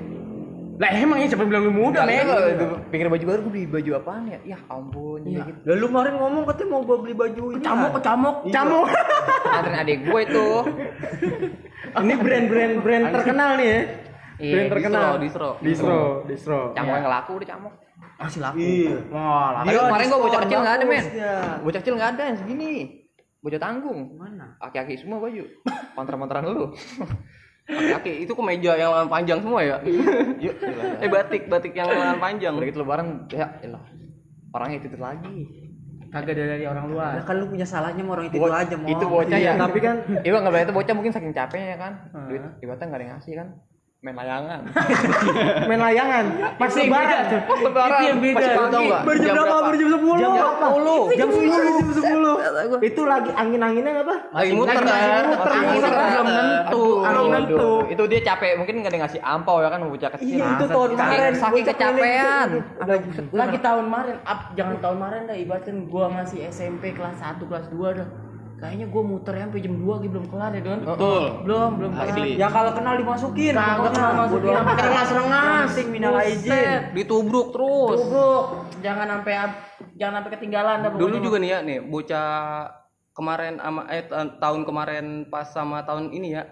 Lah 0.79 0.89
emangnya 0.89 1.27
siapa 1.27 1.43
bilang 1.43 1.67
lu 1.67 1.73
muda, 1.75 2.07
men? 2.07 2.25
Pikir 2.87 3.05
baju 3.05 3.25
baru 3.27 3.39
gua 3.43 3.51
beli 3.51 3.63
baju 3.67 3.89
apaan 3.93 4.23
ya? 4.25 4.39
Ya 4.47 4.57
ampun, 4.65 5.19
Iya. 5.27 5.43
gitu. 5.43 5.59
Lalu 5.67 5.85
kemarin 5.85 6.13
ngomong 6.15 6.43
katanya 6.47 6.69
mau 6.71 6.81
gua 6.81 6.97
beli 6.97 7.13
baju 7.13 7.43
ini. 7.51 7.55
Kecamuk, 7.59 7.91
kecamuk. 7.99 8.35
Camuk. 8.49 8.85
Nganterin 9.43 9.77
adik 9.83 9.97
gua 10.07 10.19
itu. 10.23 10.47
Ini 11.91 12.13
brand-brand 12.15 12.73
brand 12.79 13.03
terkenal 13.11 13.51
nih 13.59 13.67
ya. 13.67 13.79
Iya, 14.41 14.53
brand 14.57 14.69
terkenal. 14.73 15.09
distro, 15.19 15.49
Distro, 15.59 15.99
distro. 16.25 16.59
Camuk 16.71 16.95
yang 16.95 17.11
laku 17.11 17.31
udah 17.35 17.49
camuk. 17.51 17.73
Masih 18.21 18.39
laku. 18.39 18.57
Iya. 18.61 18.95
Wah, 19.09 19.47
laku. 19.57 19.65
Tapi 19.65 19.77
kemarin 19.81 20.05
gua 20.07 20.19
bocah 20.21 20.39
kecil 20.45 20.59
nggak 20.61 20.75
ada 20.77 20.85
men. 20.85 21.05
dia. 21.09 21.35
Bocah 21.61 21.79
kecil 21.81 21.93
nggak 21.97 22.09
ada 22.15 22.23
yang 22.29 22.37
segini. 22.37 22.73
Bocah 23.41 23.59
tanggung. 23.59 23.99
Mana? 24.15 24.45
Aki-aki 24.61 24.93
semua 25.01 25.17
baju. 25.17 25.43
Kontrak-kontrak 25.97 26.41
lu. 26.45 26.69
Kaki 27.71 28.25
itu 28.27 28.33
kemeja 28.33 28.75
yang 28.75 28.91
lengan 28.91 29.09
panjang 29.09 29.39
semua 29.39 29.61
ya. 29.63 29.77
Yuk, 29.85 30.55
gila. 30.59 30.83
eh 31.05 31.09
batik, 31.09 31.47
batik 31.47 31.73
yang 31.77 31.87
lengan 31.87 32.19
panjang. 32.19 32.53
Udah 32.57 32.67
gitu 32.67 32.79
lebaran 32.83 33.07
ya 33.31 33.47
elah. 33.63 33.83
Orangnya 34.51 34.83
itu, 34.83 34.87
itu 34.91 34.99
lagi. 34.99 35.37
Kagak 36.11 36.35
ada 36.35 36.43
dari 36.59 36.65
orang 36.67 36.91
luar. 36.91 37.15
Lah 37.15 37.23
kan 37.23 37.39
lu 37.39 37.47
punya 37.47 37.63
salahnya 37.63 38.03
sama 38.03 38.19
orang 38.19 38.27
itu, 38.27 38.35
Bo- 38.35 38.51
aja 38.51 38.75
mau. 38.75 38.89
Itu 38.91 39.05
bocah 39.07 39.39
ya. 39.39 39.55
Tapi 39.55 39.79
kan 39.79 39.95
Iya 40.27 40.29
nggak 40.43 40.51
boleh 40.51 40.65
itu 40.67 40.73
bocah 40.75 40.93
mungkin 40.97 41.11
saking 41.15 41.31
capeknya 41.31 41.77
kan. 41.79 41.93
Duit 42.27 42.43
ibaratnya 42.59 42.85
nggak 42.91 42.99
ada 42.99 43.05
yang 43.07 43.13
ngasih 43.15 43.33
kan. 43.39 43.47
Main 44.01 44.17
layangan. 44.17 44.65
main 45.69 45.77
layangan. 45.77 46.25
Pas 46.57 46.73
lebaran. 46.73 47.25
Pas 47.45 47.59
lebaran. 47.61 48.01
Itu 48.01 48.03
yang 48.09 48.17
beda. 48.17 48.33
pas 48.33 48.41
Lu 48.41 48.57
pagi. 48.57 48.73
tau 48.73 48.81
nggak? 48.81 49.01
Berjam 49.05 49.29
berapa? 49.37 49.55
Berjam 49.61 49.87
10. 49.93 50.01
Jam 50.17 50.29
berapa? 50.33 50.65
Jam 51.13 51.29
10. 51.29 51.45
Jam 51.45 52.79
10. 52.81 52.81
Itu 52.81 53.01
lagi 53.05 53.29
angin-anginnya 53.37 54.01
apa? 54.01 54.15
Lagi 54.33 54.51
muter 54.57 54.81
kan. 54.81 55.23
muter, 55.29 55.53
muter 55.53 55.91
belum 55.93 56.25
nentu. 56.33 56.85
Belum 57.05 57.27
nentu. 57.29 57.71
Itu 57.93 58.03
dia 58.09 58.19
capek, 58.25 58.57
mungkin 58.57 58.75
nggak 58.81 58.89
ada 58.89 58.99
ngasih 59.05 59.21
ampau 59.21 59.61
ya 59.61 59.69
kan 59.69 59.85
bocah 59.85 60.09
kecil. 60.17 60.33
Iya, 60.33 60.45
itu 60.49 60.65
tahun 60.65 60.89
kemarin. 60.97 61.33
Saking 61.37 61.65
kecapean. 61.69 62.47
Lagi 63.29 63.57
tahun 63.61 63.83
kemarin, 63.85 64.15
jangan 64.57 64.75
tahun 64.81 64.95
kemarin 64.97 65.21
dah 65.29 65.37
ibaratkan 65.37 65.75
gua 65.85 66.09
masih 66.09 66.49
SMP 66.49 66.97
kelas 66.97 67.21
1, 67.21 67.37
kelas 67.45 67.69
2 67.69 68.01
dah. 68.01 68.09
Kayaknya 68.61 68.85
gua 68.93 69.01
muter 69.01 69.33
sampai 69.41 69.57
jam 69.65 69.73
2 69.73 69.89
lagi 69.89 70.07
belum 70.13 70.25
kelar 70.29 70.51
ya, 70.53 70.61
Don. 70.61 70.79
Betul. 70.85 71.23
Belum, 71.49 71.69
belum 71.81 71.91
kelar. 71.97 72.13
Asli. 72.13 72.29
Ya 72.37 72.47
kalau 72.53 72.71
kenal 72.77 72.93
dimasukin. 73.01 73.53
Kagak 73.57 73.89
kenal 73.89 74.11
masukin, 74.13 74.45
Bodo 74.45 74.53
sampai 74.53 74.83
rengas-rengas. 74.85 75.67
Penting 75.73 75.87
minal 75.89 76.13
aijin. 76.21 76.79
Ditubruk 76.93 77.47
terus. 77.49 77.97
Tubruk. 77.97 78.43
Jangan 78.85 79.05
sampai 79.17 79.33
jangan 79.97 80.13
sampai 80.21 80.31
ketinggalan 80.37 80.77
dah 80.85 80.89
Dulu 80.93 81.15
juga 81.17 81.37
nih 81.41 81.49
ya 81.49 81.59
nih 81.65 81.77
bocah 81.81 82.29
kemarin 83.11 83.57
sama 83.57 83.81
eh 83.89 84.05
ta- 84.05 84.33
tahun 84.39 84.61
kemarin 84.63 85.05
pas 85.27 85.49
sama 85.49 85.81
tahun 85.81 86.13
ini 86.13 86.27
ya. 86.37 86.45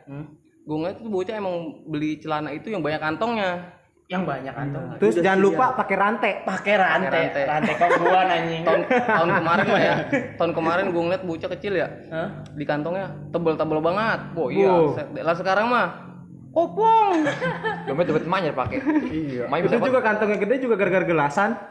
Gue 0.66 0.76
ngeliat 0.82 0.98
tuh 1.02 1.14
bocah 1.14 1.34
emang 1.38 1.86
beli 1.86 2.18
celana 2.18 2.50
itu 2.50 2.74
yang 2.74 2.82
banyak 2.82 3.02
kantongnya. 3.02 3.79
Yang 4.10 4.26
banyak 4.26 4.50
kantong. 4.50 4.84
Terus 4.98 5.16
jangan 5.22 5.38
lupa 5.40 5.66
pakai 5.78 5.96
rantai. 6.02 6.32
Pakai 6.42 6.74
rantai, 6.82 7.30
rantai. 7.30 7.44
rantai 7.46 7.74
kok 7.78 7.90
gua 8.02 8.22
anjing. 8.26 8.62
Tahun 8.66 8.82
tahun 8.90 9.30
kemarin 9.38 9.66
mah 9.70 9.82
ya. 9.86 9.96
Tahun 10.42 10.52
kemarin 10.58 10.86
gue 10.90 11.04
ngeliat 11.06 11.24
bocah 11.30 11.50
kecil 11.54 11.74
ya. 11.78 11.88
Hah? 12.10 12.42
Di 12.58 12.66
kantongnya 12.66 13.14
tebel-tebel 13.30 13.78
banget. 13.86 14.20
Oh 14.34 14.50
iya. 14.50 14.98
Lah 15.22 15.36
sekarang 15.38 15.70
mah 15.70 15.88
kopong. 16.50 17.22
Dompet 17.86 18.06
dompet 18.10 18.26
emaknya 18.26 18.52
pakai. 18.58 18.82
Iya. 19.14 19.46
Itu 19.46 19.78
bisa 19.78 19.78
juga 19.78 20.02
kantongnya 20.02 20.38
gede 20.42 20.56
juga 20.58 20.76
gara-gara 20.82 21.06
gelasan. 21.06 21.50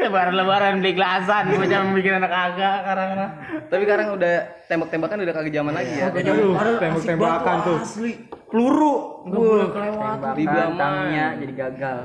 Lebaran-lebaran 0.00 0.84
beli 0.84 0.96
gelasan, 0.96 1.56
gua 1.56 1.64
jangan 1.64 1.92
bikin 1.96 2.20
anak 2.20 2.32
agak 2.32 2.76
sekarang 2.84 3.08
mah. 3.16 3.30
Tapi 3.72 3.82
sekarang 3.88 4.06
udah 4.16 4.34
tembak-tembakan 4.68 5.16
udah 5.24 5.34
kagak 5.36 5.54
zaman 5.56 5.72
lagi 5.72 5.92
ya. 5.96 6.08
Aduh, 6.12 6.52
tembak-tembakan 6.76 7.56
tuh. 7.64 7.78
Peluru. 8.50 8.94
Tembakan 9.30 10.34
Baman. 10.34 10.70
tangnya 10.74 11.26
jadi 11.38 11.52
gagal. 11.54 11.98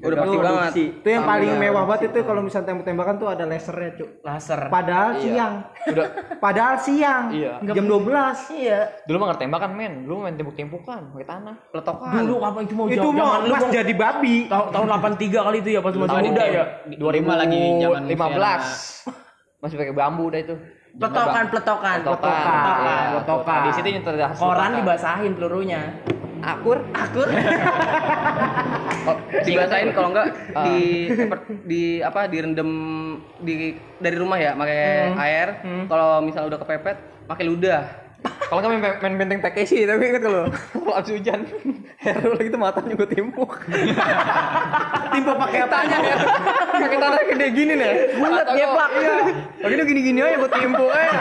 Udah 0.00 0.16
pasti 0.16 0.36
banget. 0.40 0.72
Itu 1.04 1.08
yang 1.12 1.24
paling 1.28 1.52
mewah 1.60 1.84
banget 1.84 2.08
itu 2.08 2.24
kalau 2.24 2.40
misalnya 2.40 2.72
tembak-tembakan 2.72 3.14
tuh 3.20 3.28
ada 3.28 3.44
lasernya, 3.44 3.90
Cuk. 4.00 4.10
Laser. 4.24 4.60
Padahal 4.72 5.10
siang. 5.20 5.54
Udah. 5.92 6.06
Padahal 6.40 6.76
siang. 6.80 7.24
Iya. 7.36 7.52
Jam 7.76 7.84
12. 7.84 8.56
Iya. 8.56 8.80
Dulu 9.04 9.16
mah 9.20 9.26
nggak 9.28 9.40
tembakan 9.44 9.70
men. 9.76 9.92
Dulu 10.08 10.14
main 10.24 10.36
tembok-tembokan 10.40 11.00
pakai 11.12 11.28
tanah. 11.28 11.54
Peletokan. 11.68 12.12
Dulu 12.16 12.34
apa 12.40 12.58
itu 12.64 12.72
mau 12.72 12.86
Itu 12.88 13.08
mau 13.12 13.44
pas 13.44 13.64
jadi 13.68 13.92
babi. 13.92 14.48
tahun 14.48 14.66
tahun 14.72 14.86
83 15.20 15.46
kali 15.46 15.58
itu 15.60 15.70
ya 15.76 15.80
pas 15.84 15.92
masih 15.92 16.18
muda 16.32 16.44
ya. 16.48 16.64
2000 16.96 17.42
lagi 17.44 17.60
zaman 17.84 18.02
15. 18.08 19.60
Masih 19.60 19.76
pakai 19.76 19.92
bambu 19.92 20.32
dah 20.32 20.40
itu. 20.40 20.56
Pletokan, 20.90 21.44
pletokan, 21.48 21.98
Pletokan. 22.02 22.30
pletokan, 22.32 22.80
Iya, 22.80 22.98
pletokan. 23.14 23.60
Di 23.60 23.70
situ 23.72 23.88
nyetel 23.90 24.14
dah. 24.16 24.30
Koran 24.34 24.70
dibasahin 24.76 25.32
pelurunya. 25.34 25.80
akur. 26.40 26.78
Akur. 26.90 27.28
Oh, 29.00 29.16
dibasahin 29.40 29.96
kalau 29.96 30.12
enggak 30.12 30.28
di 30.68 31.08
di 31.64 31.82
apa 32.04 32.28
direndam 32.28 32.68
di 33.40 33.72
dari 33.96 34.12
rumah 34.12 34.36
ya 34.36 34.52
pakai 34.52 34.80
air. 35.16 35.48
Kalau 35.88 36.20
misalnya 36.20 36.52
udah 36.52 36.60
kepepet 36.60 36.96
pakai 37.24 37.44
ludah. 37.48 37.80
Kalau 38.20 38.60
nggak 38.60 38.70
main, 38.76 38.94
main 39.00 39.14
benteng 39.16 39.40
Takeshi 39.40 39.86
tapi 39.86 40.10
ingat 40.10 40.22
kalau 40.26 40.42
kalau 40.50 40.92
habis 40.92 41.14
hujan 41.14 41.46
hero 42.02 42.34
lagi 42.34 42.48
tuh 42.50 42.60
matanya 42.60 42.94
gue 42.98 43.08
timpuk. 43.08 43.50
Timpuk 45.14 45.36
pakai 45.38 45.58
apa? 45.64 45.74
Tanya 45.74 45.98
ya. 46.02 46.16
Pakai 46.70 46.98
tanah 46.98 47.22
gede 47.30 47.46
gini 47.54 47.72
nih. 47.78 47.92
Bulat 48.18 48.48
gepak. 48.50 48.90
Iya. 48.94 49.14
Lagi 49.62 49.74
gini-gini 49.86 50.18
aja 50.22 50.36
gue 50.38 50.50
timpuk 50.50 50.90
aja. 50.90 51.20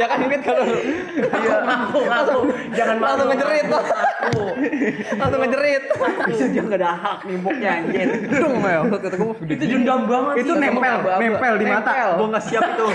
Ya 0.00 0.06
kan 0.08 0.18
inget 0.24 0.40
kalau 0.40 0.64
iya. 0.64 1.56
Ngaku, 1.62 2.00
ngaku. 2.08 2.38
Jangan 2.72 2.96
malu. 2.96 3.08
langsung 3.12 3.28
ngejerit 3.28 3.64
tuh. 3.68 3.82
Ngaku. 3.82 4.46
Langsung 5.20 5.40
ngejerit. 5.44 5.82
Bisa 6.32 6.44
dia 6.48 6.62
nggak 6.64 6.80
ada 6.80 6.90
hak 6.96 7.18
nimbuknya 7.28 7.70
anjir. 7.76 8.08
Dong 8.32 8.56
Mel. 8.64 8.82
Gue. 8.88 9.34
Itu 9.52 9.64
dendam 9.68 10.00
banget. 10.08 10.34
Itu 10.42 10.52
nempel, 10.56 10.96
nempel 11.20 11.54
di 11.60 11.66
mata. 11.68 11.92
Gua 12.16 12.26
nggak 12.32 12.44
siap 12.48 12.62
itu. 12.72 12.86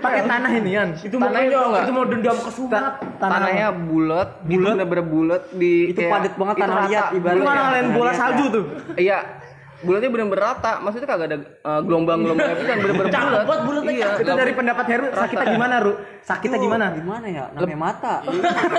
Pakai 0.00 0.22
tanah 0.26 0.50
inian. 0.58 0.88
Itu 0.98 1.16
makanya 1.16 1.48
itu 1.86 1.92
mau 1.94 2.04
dendam 2.06 2.36
ke 2.36 2.50
sunat. 2.50 2.94
Tanahnya 3.20 3.68
bulat, 3.76 4.28
bulat 4.44 4.74
bener-bener 4.74 5.04
bulat 5.04 5.42
di 5.52 5.92
Itu 5.92 6.08
padat 6.08 6.34
banget 6.40 6.56
tanah 6.56 6.76
liat 6.88 7.06
Itu 7.12 7.16
ibaratnya. 7.20 7.64
lain 7.70 7.86
bola 7.94 8.12
salju 8.16 8.44
tuh. 8.50 8.64
Iya. 8.96 9.39
Bulatnya 9.80 10.10
bener-bener 10.12 10.44
rata 10.44 10.72
maksudnya 10.84 11.08
kagak 11.08 11.26
ada 11.32 11.38
eh, 11.40 11.80
gelombang-gelombang 11.88 12.48
bukan 12.52 12.76
bener-bener 12.84 13.06
bulat 13.08 13.44
buat 13.48 13.60
bulatnya 13.64 13.92
iya 13.96 14.08
Itu 14.20 14.32
dari 14.36 14.52
pendapat 14.52 14.84
Heru 14.90 15.06
sakitnya 15.12 15.46
gimana, 15.56 15.74
Ru? 15.80 15.92
Sakitnya 16.20 16.58
Itu 16.60 16.66
gimana? 16.68 16.86
Gimana 16.92 17.26
ya? 17.26 17.44
Namanya 17.56 17.78
mata. 17.80 18.14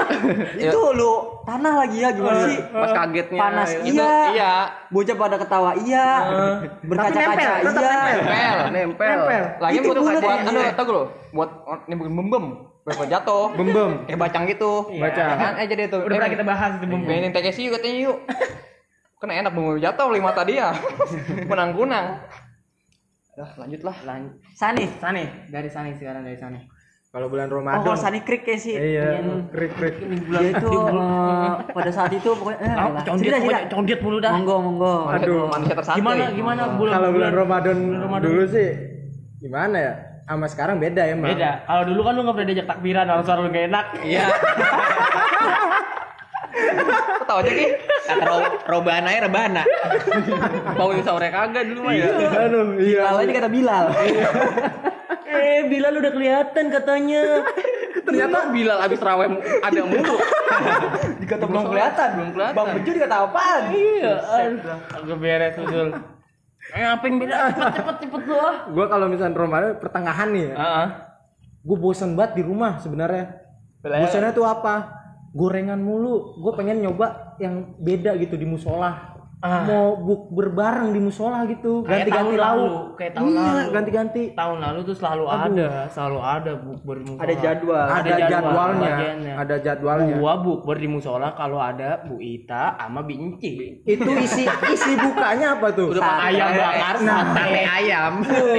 itu 0.69 0.79
lu 0.93 1.13
tanah 1.49 1.73
lagi 1.85 1.97
ya 2.05 2.09
gimana 2.13 2.39
sih? 2.45 2.57
pas 2.69 2.91
kagetnya 2.93 3.41
Panas 3.41 3.69
itu, 3.81 3.97
iya. 3.97 4.13
iya 4.33 4.53
Bocah 4.93 5.15
pada 5.17 5.37
ketawa 5.41 5.71
iya. 5.81 6.07
Berkaca-kaca 6.85 7.33
nempel, 7.33 7.61
tetap 7.65 7.81
iya. 7.81 8.51
nempel 8.69 8.69
nempel, 8.69 9.07
Nempel. 9.09 9.43
Lagi 9.57 9.73
Itu 9.77 9.85
buat 9.89 9.97
bulat 9.97 10.21
buat 10.21 10.39
anu 10.45 10.59
tau 10.77 10.83
gak 10.85 10.93
lo? 10.93 11.03
Buat 11.33 11.49
nimbukin 11.89 12.13
bembem. 12.13 12.45
Buat 12.81 13.09
jatuh. 13.09 13.45
Bembem. 13.57 13.91
Kayak 14.09 14.19
bacang 14.19 14.43
gitu. 14.49 14.71
Bacang. 14.89 15.29
Ya 15.29 15.37
kan? 15.37 15.53
Eh 15.57 15.65
jadi 15.69 15.81
itu. 15.89 15.97
Udah 16.01 16.15
pernah 16.17 16.31
kita 16.33 16.43
bahas 16.45 16.71
itu 16.77 16.85
bembem. 16.85 17.07
Mainin 17.09 17.31
TKC 17.33 17.57
yuk 17.69 17.71
katanya 17.77 17.97
yuk. 18.09 18.17
Kan 19.21 19.29
enak 19.29 19.53
bembem 19.53 19.77
jatuh 19.77 20.09
lima 20.09 20.33
mata 20.33 20.41
dia. 20.41 20.73
Kunang-kunang. 21.49 22.25
Dah 23.31 23.49
lanjut 23.55 23.81
lah. 23.85 23.95
Sani. 24.51 24.85
Sani, 24.97 25.23
dari 25.47 25.69
Sani 25.69 25.93
sekarang 25.93 26.25
dari 26.25 26.35
Sani. 26.35 26.57
Kalau 27.11 27.27
bulan 27.27 27.45
Oh, 27.45 27.59
Ramadan. 27.59 27.85
kalau 27.85 27.99
Sani 27.99 28.23
Krik 28.23 28.41
ya 28.43 28.57
sih. 28.57 28.71
Iya, 28.73 29.19
krik 29.51 29.75
krik. 29.75 29.95
Dia 30.25 30.49
itu 30.49 30.71
eh, 30.73 31.47
pada 31.69 31.91
saat 31.91 32.11
itu 32.11 32.31
pokoknya 32.31 32.59
eh, 32.63 32.71
lah. 32.71 33.03
condet 33.03 33.29
cerita 33.35 33.59
condet 33.69 33.99
mulu 34.01 34.17
dah. 34.17 34.31
Monggo 34.33 34.55
monggo. 34.57 34.95
Aduh, 35.11 35.45
manusia 35.45 35.75
tersantai. 35.75 35.99
Gimana 36.01 36.23
gimana 36.31 36.61
bulan 36.73 36.95
Kalau 36.97 37.09
bulan 37.11 37.31
Ramadan 37.35 37.77
Ramadan. 37.93 38.25
dulu 38.25 38.43
sih 38.47 38.69
gimana 39.37 39.77
ya? 39.77 39.93
Sama 40.23 40.47
sekarang 40.47 40.79
beda 40.79 41.03
ya. 41.03 41.13
Beda. 41.13 41.51
Kalau 41.67 41.83
dulu 41.85 41.99
kan 42.01 42.13
lu 42.15 42.21
nggak 42.23 42.35
pernah 42.39 42.47
diajak 42.47 42.67
takbiran, 42.71 43.05
kalau 43.05 43.21
suara 43.21 43.39
lu 43.43 43.49
gak 43.51 43.65
enak. 43.69 43.85
iya 44.01 44.25
Kau 46.51 47.25
tahu 47.25 47.37
aja 47.41 47.51
ki. 47.51 47.65
Kata 48.03 48.23
ro 48.23 48.35
robana 48.67 49.09
ya 49.09 49.23
rebana. 49.23 49.63
bangun 50.73 50.99
sahur 51.01 51.23
kagak 51.23 51.63
dulu 51.65 51.79
mah 51.83 51.93
ya 51.93 52.07
Aduh, 52.43 52.75
iya. 52.77 53.01
Bilal 53.05 53.21
ini 53.21 53.33
kata 53.33 53.49
Bilal. 53.49 53.85
eh, 55.23 55.59
Bilal 55.65 55.93
udah 55.95 56.11
kelihatan 56.11 56.65
katanya. 56.69 57.21
ternyata 58.01 58.49
Bilal 58.49 58.77
abis 58.81 58.99
rawem 58.99 59.31
ada 59.61 59.81
mulu 59.81 60.15
Dikata 61.17 61.43
belum 61.45 61.63
kelihatan. 61.69 62.07
belum 62.11 62.29
kelihatan 62.33 62.55
Bang 62.57 62.67
Bejo 62.73 62.91
dikata 62.91 63.15
apaan? 63.23 63.61
Iya. 63.71 64.13
Agak 64.91 65.17
beres 65.17 65.55
usul. 65.55 65.87
Eh, 66.71 66.83
apa 66.83 67.03
yang 67.03 67.17
beda? 67.17 67.35
Cepet 67.51 67.73
cepet 67.73 67.95
cepet 68.01 68.21
lu 68.25 68.37
ah. 68.37 68.55
Gua 68.69 68.85
kalau 68.87 69.05
misalnya 69.05 69.35
Ramadan 69.35 69.75
pertengahan 69.77 70.29
nih 70.29 70.43
ya. 70.45 70.55
Heeh. 70.55 70.87
Gue 71.61 71.77
bosan 71.77 72.15
banget 72.15 72.41
di 72.41 72.43
rumah 72.43 72.77
sebenarnya. 72.77 73.37
Bosannya 73.81 74.31
tuh 74.31 74.45
apa? 74.45 75.00
Gorengan 75.31 75.79
mulu. 75.79 76.39
Gue 76.39 76.53
pengen 76.55 76.83
nyoba 76.83 77.35
yang 77.39 77.75
beda 77.79 78.15
gitu 78.19 78.35
di 78.35 78.43
musola. 78.43 79.10
Ah. 79.41 79.65
Mau 79.65 79.97
buk 79.97 80.29
berbareng 80.29 80.93
di 80.93 81.01
musola 81.01 81.41
gitu. 81.49 81.81
Ganti-ganti 81.81 82.37
lalu, 82.37 82.93
kayak 82.93 83.17
tahun 83.17 83.29
iya, 83.33 83.41
lalu. 83.41 83.69
ganti-ganti. 83.73 84.23
Tahun 84.37 84.57
lalu 84.61 84.79
tuh 84.85 84.95
selalu 85.01 85.25
ada, 85.25 85.67
selalu 85.89 86.19
ada 86.21 86.51
bukber 86.61 86.95
di 87.01 87.05
musola. 87.09 87.25
Ada 87.25 87.33
jadwal. 87.41 87.87
Ada, 87.89 88.09
jadwal 88.09 88.29
jadwalnya. 88.29 88.91
bagiannya. 88.93 89.33
Ada 89.41 89.55
jadwalnya. 89.65 90.15
Gua 90.21 90.33
bukber 90.45 90.77
di 90.77 90.87
musola 90.93 91.33
kalau 91.33 91.57
ada 91.57 92.05
Bu 92.05 92.21
Ita 92.21 92.77
sama 92.77 93.01
Binci. 93.01 93.81
Itu 93.81 94.11
isi 94.21 94.45
isi 94.45 94.91
bukanya 95.01 95.57
apa 95.57 95.67
tuh? 95.73 95.89
Udah 95.89 96.01
pakai 96.05 96.37
ayam 96.37 96.49
bakar, 96.53 96.95
sate 97.01 97.61
ayam. 97.65 98.13
Oh, 98.21 98.53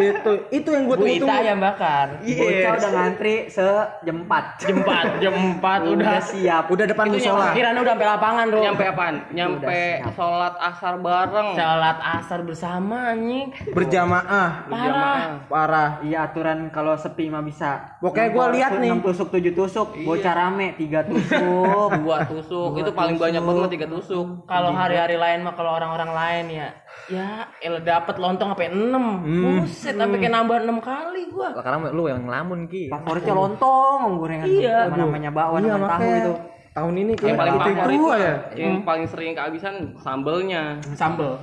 itu 0.00 0.32
itu 0.48 0.68
yang 0.72 0.84
Bu 0.88 0.94
tunggu 0.96 1.12
Ita 1.12 1.24
tunggu. 1.28 1.40
ayam 1.44 1.58
bakar. 1.60 2.06
Bocah 2.24 2.72
udah 2.80 2.90
ngantri 2.96 3.36
sejam 3.52 4.16
4. 4.24 4.64
Jam 4.64 4.76
4, 4.80 5.20
jam 5.20 5.34
4 5.60 5.92
udah. 5.92 5.92
Udah 5.92 6.20
siap. 6.24 6.64
Udah 6.72 6.84
depan 6.88 7.04
Itu 7.12 7.20
musola. 7.20 7.52
Kiranya 7.52 7.80
udah 7.84 7.92
sampai 7.92 8.08
lapangan, 8.08 8.44
Bro. 8.48 8.60
nyampe 8.64 8.84
apaan 8.88 9.14
nyampe 9.36 9.80
sholat 10.22 10.54
asar 10.54 10.94
bareng 11.02 11.48
Salat 11.58 11.98
asar 11.98 12.40
bersama 12.46 13.10
anjing. 13.10 13.50
Berjamaah. 13.74 14.70
Parah. 14.70 15.18
Parah. 15.50 15.90
Iya 16.06 16.30
aturan 16.30 16.70
kalau 16.70 16.94
sepi 16.94 17.26
mah 17.26 17.42
bisa. 17.42 17.98
Pokoknya 17.98 18.28
gua 18.30 18.44
Enam 18.48 18.54
lihat 18.54 18.72
nih. 18.78 18.90
6 18.94 19.06
tusuk 19.06 19.28
7 19.34 19.50
tusuk, 19.58 19.88
bocah 20.06 20.34
rame 20.34 20.78
3 20.78 21.02
tusuk. 21.10 21.90
dua 22.02 22.16
tusuk 22.30 22.70
itu 22.78 22.90
paling 22.94 23.16
banyak 23.18 23.42
banget 23.42 23.70
tiga 23.74 23.86
tusuk 23.90 24.46
Kalau 24.46 24.70
hari-hari 24.70 25.18
lain 25.18 25.42
mah 25.42 25.54
kalau 25.58 25.74
orang-orang 25.74 26.10
lain 26.14 26.44
ya 26.62 26.68
ya 27.10 27.50
el 27.58 27.82
dapat 27.82 28.14
lontong 28.20 28.54
sampai 28.54 28.70
6. 28.70 29.58
Buset, 29.58 29.94
sampai 29.98 30.18
kayak 30.22 30.32
nambah 30.38 30.58
6 30.62 30.78
kali 30.78 31.22
gua. 31.34 31.48
Lah 31.56 31.62
karena 31.64 31.90
lu 31.90 32.06
yang 32.06 32.22
ngelamun 32.22 32.70
ki. 32.70 32.92
Favoritnya 32.92 33.34
lontong, 33.34 34.22
gorengan. 34.22 34.46
Iya. 34.46 34.78
Namanya 34.94 35.30
bakwan 35.34 35.66
Iya 35.66 35.76
tahu 35.82 36.10
itu. 36.14 36.34
Tahun 36.72 36.94
ini 36.96 37.12
yang 37.20 37.20
kayak 37.20 37.38
paling 37.38 37.54
itu 37.54 37.62
favorit 37.62 37.98
gua 38.00 38.16
ya. 38.16 38.34
yang 38.56 38.74
paling 38.84 39.06
sering 39.08 39.32
kehabisan 39.36 39.74
sambelnya 40.00 40.80
Sambel. 40.96 41.36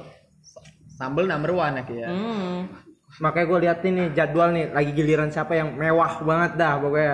Sambel 1.00 1.26
number 1.30 1.52
one 1.56 1.80
ya. 1.80 1.84
Ya. 1.88 2.10
Hmm. 2.12 2.68
Makanya 3.24 3.46
gue 3.48 3.60
lihat 3.66 3.78
nih 3.82 4.14
jadwal 4.14 4.50
nih 4.52 4.66
lagi 4.70 4.92
giliran 4.94 5.30
siapa 5.34 5.56
yang 5.56 5.74
mewah 5.74 6.22
banget 6.22 6.52
dah 6.60 6.78
pokoknya. 6.78 7.14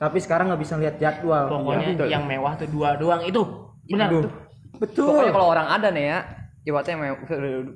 Tapi 0.00 0.18
sekarang 0.18 0.52
nggak 0.52 0.62
bisa 0.64 0.74
lihat 0.80 0.96
jadwal. 0.98 1.46
Pokoknya 1.46 1.94
yang 2.08 2.24
mewah 2.24 2.56
tuh 2.56 2.68
dua 2.68 2.96
doang 2.96 3.22
itu. 3.24 3.42
Benar 3.88 4.08
tuh. 4.08 4.32
Betul. 4.80 5.12
Pokoknya 5.12 5.32
kalau 5.36 5.48
orang 5.52 5.68
ada 5.68 5.88
nih 5.92 6.04
ya, 6.08 6.18
ibaratnya 6.70 6.94
yang 6.96 7.18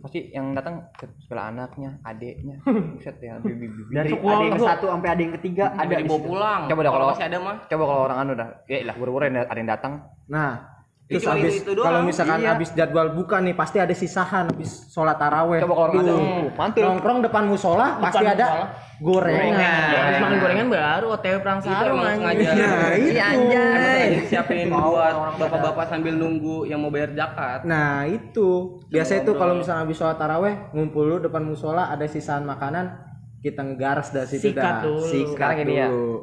pasti 0.00 0.20
yang 0.30 0.46
datang 0.54 0.88
segala 1.26 1.50
anaknya, 1.50 1.98
adeknya, 2.06 2.62
buset 2.96 3.18
ya, 3.18 3.42
bibi 3.42 3.66
bibi. 3.66 3.92
Dari 3.92 4.10
ada 4.14 4.44
yang 4.46 4.62
satu 4.62 4.86
sampai 4.88 5.08
ada 5.10 5.20
yang 5.20 5.34
ketiga 5.38 5.74
ada 5.74 5.94
di 5.94 6.06
dibawa 6.06 6.20
pulang. 6.22 6.62
Coba 6.70 6.80
dah 6.80 6.92
kalau 6.94 7.06
masih 7.10 7.26
ada 7.26 7.38
mah. 7.42 7.56
Coba 7.66 7.82
kalau 7.90 8.02
orang 8.06 8.18
anu 8.22 8.32
dah, 8.38 8.48
ya 8.70 8.78
lah 8.86 8.94
buru-buru 8.94 9.26
ada 9.26 9.44
ada 9.50 9.58
yang 9.58 9.70
datang. 9.70 9.92
Nah, 10.30 10.73
terus 11.04 11.20
Cuma 11.20 11.36
habis 11.36 11.54
kalau 11.60 12.00
misalkan 12.02 12.40
Iya. 12.40 12.48
habis 12.50 12.68
jadwal 12.72 13.12
buka 13.12 13.36
nih 13.38 13.52
pasti 13.52 13.76
ada 13.76 13.92
sisahan 13.92 14.48
habis 14.48 14.88
sholat 14.88 15.14
taraweh. 15.14 15.60
Coba 15.60 15.74
kalau 15.74 15.92
ada, 15.92 16.00
Tuh. 16.02 16.16
uh, 16.16 16.44
mantul. 16.50 16.82
Nongkrong 16.82 17.18
depan 17.22 17.44
musola 17.44 17.86
pasti 18.00 18.24
ada 18.24 18.46
musola. 18.46 18.66
gorengan. 18.96 19.88
Habis 19.92 20.16
makan 20.18 20.38
gorengan 20.38 20.66
baru 20.70 21.06
OTW 21.12 21.36
perang 21.38 21.58
itu 21.58 21.68
sarung 21.68 22.00
sengaja 22.00 22.50
Nah, 22.50 22.88
itu. 22.94 23.20
Emang 23.20 24.24
siapin 24.24 24.66
buat 24.66 25.14
bapak-bapak 25.36 25.84
sambil 25.86 26.14
nunggu 26.14 26.56
yang 26.64 26.78
mau 26.78 26.88
bayar 26.88 27.12
zakat 27.12 27.60
Nah 27.62 28.06
itu 28.06 28.48
biasa 28.86 29.12
itu 29.20 29.30
kalau 29.34 29.54
misalnya 29.54 29.82
habis 29.82 29.96
sholat 29.96 30.16
taraweh 30.16 30.72
ngumpul 30.72 31.04
dulu 31.04 31.18
depan 31.22 31.42
musola 31.42 31.88
ada 31.88 32.04
sisaan 32.04 32.42
makanan 32.42 32.96
kita 33.38 33.60
ngegaras 33.60 34.08
dari 34.08 34.24
situ 34.26 34.50
Sikat 34.50 34.64
dah. 34.64 34.80
dulu. 34.82 35.04
Sikat 35.04 35.28
Sekarang 35.30 35.56
gini 35.60 35.74
ya. 35.76 35.86
dulu. 35.86 36.16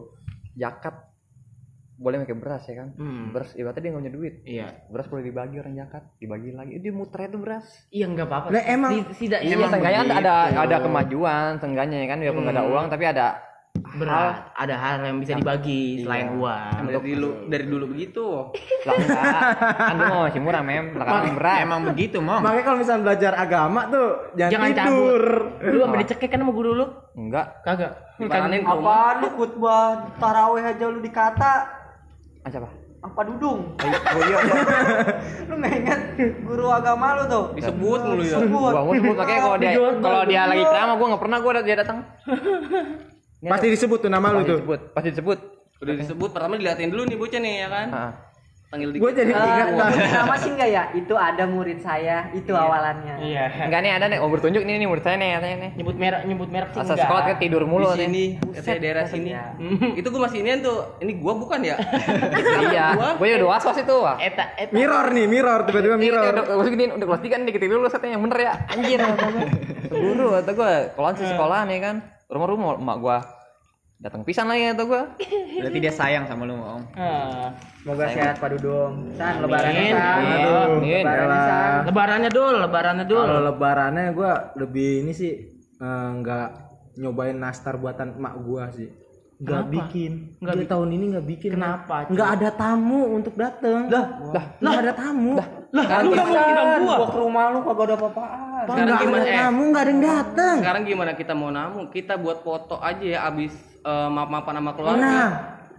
Boleh 2.02 2.26
pakai 2.26 2.34
beras 2.34 2.66
ya 2.66 2.82
kan? 2.82 2.90
Hmm. 2.98 3.30
Beras 3.30 3.54
ibaratnya 3.54 3.78
dia 3.80 3.90
nggak 3.94 4.02
punya 4.02 4.14
duit. 4.14 4.34
Iya. 4.42 4.68
Beras 4.90 5.06
boleh 5.06 5.22
dibagi 5.22 5.62
orang 5.62 5.78
jakat, 5.78 6.04
dibagi 6.18 6.50
lagi. 6.50 6.82
Dia 6.82 6.90
muter 6.92 7.30
itu 7.30 7.38
beras. 7.38 7.66
Iya 7.94 8.06
enggak 8.10 8.26
apa-apa. 8.26 8.48
Lah, 8.50 8.64
emang- 8.66 9.06
tidak 9.14 9.40
Iya, 9.46 9.54
iya, 9.54 9.68
seenggaknya 9.70 10.02
ada 10.02 10.16
ada, 10.18 10.36
begitu. 10.42 10.62
ada 10.66 10.76
kemajuan, 10.82 11.50
seenggaknya 11.62 11.98
ya 12.02 12.08
kan 12.10 12.18
walaupun 12.18 12.42
nggak 12.42 12.58
ada 12.58 12.66
uang 12.66 12.86
tapi 12.90 13.06
ada 13.06 13.28
berat. 13.72 14.36
Ada 14.58 14.76
hal 14.78 14.94
yang 15.06 15.18
bisa 15.22 15.32
dibagi 15.38 16.02
selain 16.02 16.42
uang. 16.42 16.74
dari 16.90 17.14
dulu 17.14 17.30
dari 17.48 17.66
dulu 17.70 17.86
begitu 17.94 18.24
lah 18.82 18.94
enggak. 18.98 19.42
kan 19.78 19.96
dulu 19.96 20.14
masih 20.26 20.42
murah 20.42 20.64
mem, 20.66 20.86
lah 20.98 21.06
kan 21.06 21.34
beras. 21.38 21.58
Emang 21.62 21.80
begitu, 21.86 22.18
Mong. 22.18 22.42
Makanya 22.42 22.64
kalau 22.66 22.78
misalnya 22.82 23.02
belajar 23.06 23.32
agama 23.38 23.82
tuh 23.88 24.08
jangan, 24.34 24.52
Jangan 24.52 24.70
tidur. 24.74 25.24
Lu 25.70 25.78
sampai 25.86 26.00
dicekek 26.02 26.30
kan 26.34 26.40
sama 26.42 26.52
guru 26.52 26.72
lu? 26.74 26.86
Enggak. 27.14 27.62
Kagak. 27.62 27.94
rumah 28.22 28.70
Apa 28.70 28.98
lu 29.18 29.28
khutbah 29.34 30.14
taraweh 30.22 30.62
aja 30.62 30.86
lu 30.86 31.02
dikata 31.02 31.81
Ah, 32.42 32.50
siapa? 32.50 32.70
apa 33.02 33.22
dudung? 33.26 33.74
Oh 33.82 34.22
iya, 34.22 34.38
iya. 34.38 34.54
lu 35.50 35.58
nggak 35.58 35.74
ingat 35.76 36.00
guru 36.40 36.70
agama 36.70 37.18
lu 37.18 37.24
tuh? 37.26 37.46
disebut 37.56 38.00
mulu 38.00 38.22
ya 38.22 38.38
Sebut. 38.38 38.72
Gua 38.72 38.82
mau 38.84 38.94
sebut 38.94 39.16
makanya 39.16 39.42
kalau 39.42 39.58
dia 39.58 39.72
kalau 39.98 40.22
dia 40.24 40.42
lagi 40.46 40.64
ceramah 40.64 40.96
gua 40.96 41.08
nggak 41.10 41.22
pernah 41.22 41.38
gua 41.40 41.52
dia 41.60 41.76
datang. 41.76 41.98
Pasti 43.52 43.68
disebut 43.68 43.98
tuh 44.00 44.12
nama 44.12 44.30
lu 44.30 44.38
Pasti 44.38 44.46
tuh. 44.46 44.56
disebut, 44.56 44.80
pasti 44.94 45.10
disebut. 45.12 45.40
udah 45.82 45.96
disebut 45.98 46.30
pertama 46.30 46.54
diliatin 46.56 46.94
dulu 46.94 47.10
nih 47.10 47.18
bocah 47.18 47.42
nih 47.42 47.54
ya 47.58 47.68
kan 47.68 47.88
Heeh. 47.90 48.12
Panggil 48.72 48.90
dikit 48.90 49.04
Gue 49.04 49.12
jadi 49.12 49.32
ingat 49.32 49.68
Eh, 49.68 49.76
nyebut 49.76 50.12
nama 50.16 50.36
sih 50.40 50.50
enggak 50.50 50.70
ya? 50.70 50.84
Itu 50.94 51.14
ada 51.14 51.44
murid 51.44 51.80
saya, 51.80 52.32
itu 52.32 52.50
awalannya. 52.50 53.20
Iya. 53.20 53.68
Enggak 53.68 53.80
nih 53.82 53.92
ada 53.92 54.06
nih, 54.08 54.18
oh 54.18 54.32
bertunjuk 54.32 54.64
nih 54.64 54.80
nih 54.80 54.88
murid 54.88 55.04
saya 55.04 55.20
nih 55.20 55.30
katanya 55.36 55.58
nih. 55.60 55.72
Nyebut 55.76 55.96
merek 55.98 56.22
nyebut 56.24 56.50
merek 56.50 56.70
sih 56.72 56.80
Asal 56.80 56.88
enggak. 56.90 57.04
sekolah 57.04 57.22
kan 57.22 57.36
tidur 57.38 57.62
di 57.62 57.68
mulu 57.68 57.88
nih. 57.90 58.00
sini 58.00 58.24
katanya 58.56 58.80
daerah 58.80 59.06
sini 59.06 59.30
itu 60.00 60.08
gue 60.08 60.22
masih 60.22 60.38
inian 60.40 60.60
tuh 60.62 60.78
ini 60.98 61.12
gua 61.16 61.34
bukan 61.36 61.60
ya 61.62 61.76
Iya, 62.66 62.86
gua 63.20 63.26
ya 63.28 63.36
udah 63.38 63.50
was-was 63.52 63.78
itu. 63.78 63.92
Wah. 63.94 64.16
Eta 64.18 64.46
eta 64.56 64.72
Mirror 64.72 65.06
nih, 65.12 65.26
mirror 65.28 65.60
tiba-tiba 65.68 65.96
Ini 65.96 66.02
mirror. 66.02 66.24
udah 66.32 66.44
udah 66.56 66.72
gini, 66.72 66.84
udah 66.92 67.06
kelas 67.06 67.22
3 67.22 67.36
nih 67.36 67.46
dikit 67.46 67.62
dulu 67.68 67.86
katanya 67.86 68.14
yang 68.16 68.24
bener 68.24 68.40
ya. 68.40 68.54
Anjir. 68.72 69.00
Keburu 69.84 70.26
kata 70.34 70.52
gua, 70.56 70.72
kalau 70.96 71.10
sih 71.14 71.28
sekolah 71.28 71.60
nih 71.68 71.80
kan. 71.82 71.96
Rumah-rumah 72.26 72.80
emak 72.80 72.98
gua 72.98 73.20
datang 74.02 74.26
pisan 74.26 74.50
lagi 74.50 74.74
kata 74.74 74.84
gua. 74.90 75.04
Berarti 75.62 75.78
dia 75.78 75.94
sayang 75.94 76.26
sama 76.26 76.50
lu, 76.50 76.58
Mong. 76.58 76.98
Ah. 76.98 77.54
Semoga 77.82 78.10
sehat 78.10 78.42
Pak 78.42 78.50
Dudung. 78.58 79.14
San 79.14 79.42
lebarannya 79.46 79.84
san. 79.94 80.22
Aduh. 80.26 80.82
Lebarannya 80.82 81.40
san. 81.46 81.80
Lebarannya 81.86 82.30
dul, 82.34 82.56
lebarannya 82.58 83.06
dul. 83.06 83.26
Kalau 83.30 83.42
lebarannya 83.54 84.06
gue 84.12 84.32
lebih 84.58 85.06
ini 85.06 85.14
sih 85.14 85.32
eh, 85.78 86.10
nggak 86.18 86.48
nyobain 86.98 87.38
nastar 87.38 87.78
buatan 87.78 88.18
emak 88.18 88.36
gua 88.42 88.68
sih. 88.74 88.90
nggak 89.42 89.74
bikin 89.74 90.38
Nggak 90.38 90.70
tahun 90.70 90.90
ini 90.94 91.06
nggak 91.18 91.26
bikin 91.26 91.52
Kenapa, 91.58 92.06
nggak 92.14 92.30
ada 92.38 92.50
tamu 92.54 93.18
untuk 93.18 93.34
dateng 93.34 93.90
lah 93.90 94.22
lah 94.30 94.46
nggak 94.62 94.82
ada 94.86 94.94
tamu 94.94 95.34
Lah, 95.34 95.48
lu 95.72 95.80
nggak 95.88 96.28
mau 96.28 96.36
undang 96.36 96.68
gua. 96.84 96.96
ke 97.08 97.18
rumah 97.24 97.44
lu 97.56 97.60
kagak 97.64 97.86
ada 97.88 97.96
apa-apaan 97.96 98.64
Sekarang 98.68 98.88
ada 98.92 98.96
gimana, 99.00 99.24
eh? 99.24 99.36
tamu 99.40 99.64
nggak 99.72 99.84
ada 99.84 99.92
yang 99.92 100.02
dateng 100.04 100.56
Sekarang 100.60 100.84
gimana 100.84 101.12
kita 101.16 101.34
mau 101.34 101.50
namu? 101.50 101.80
Kita 101.88 102.14
buat 102.20 102.44
foto 102.44 102.76
aja 102.84 103.06
ya 103.08 103.20
abis 103.32 103.56
eh, 103.82 104.10
maaf-maafan 104.12 104.54
sama 104.60 104.72
keluarga. 104.76 105.02
Nah. 105.02 105.32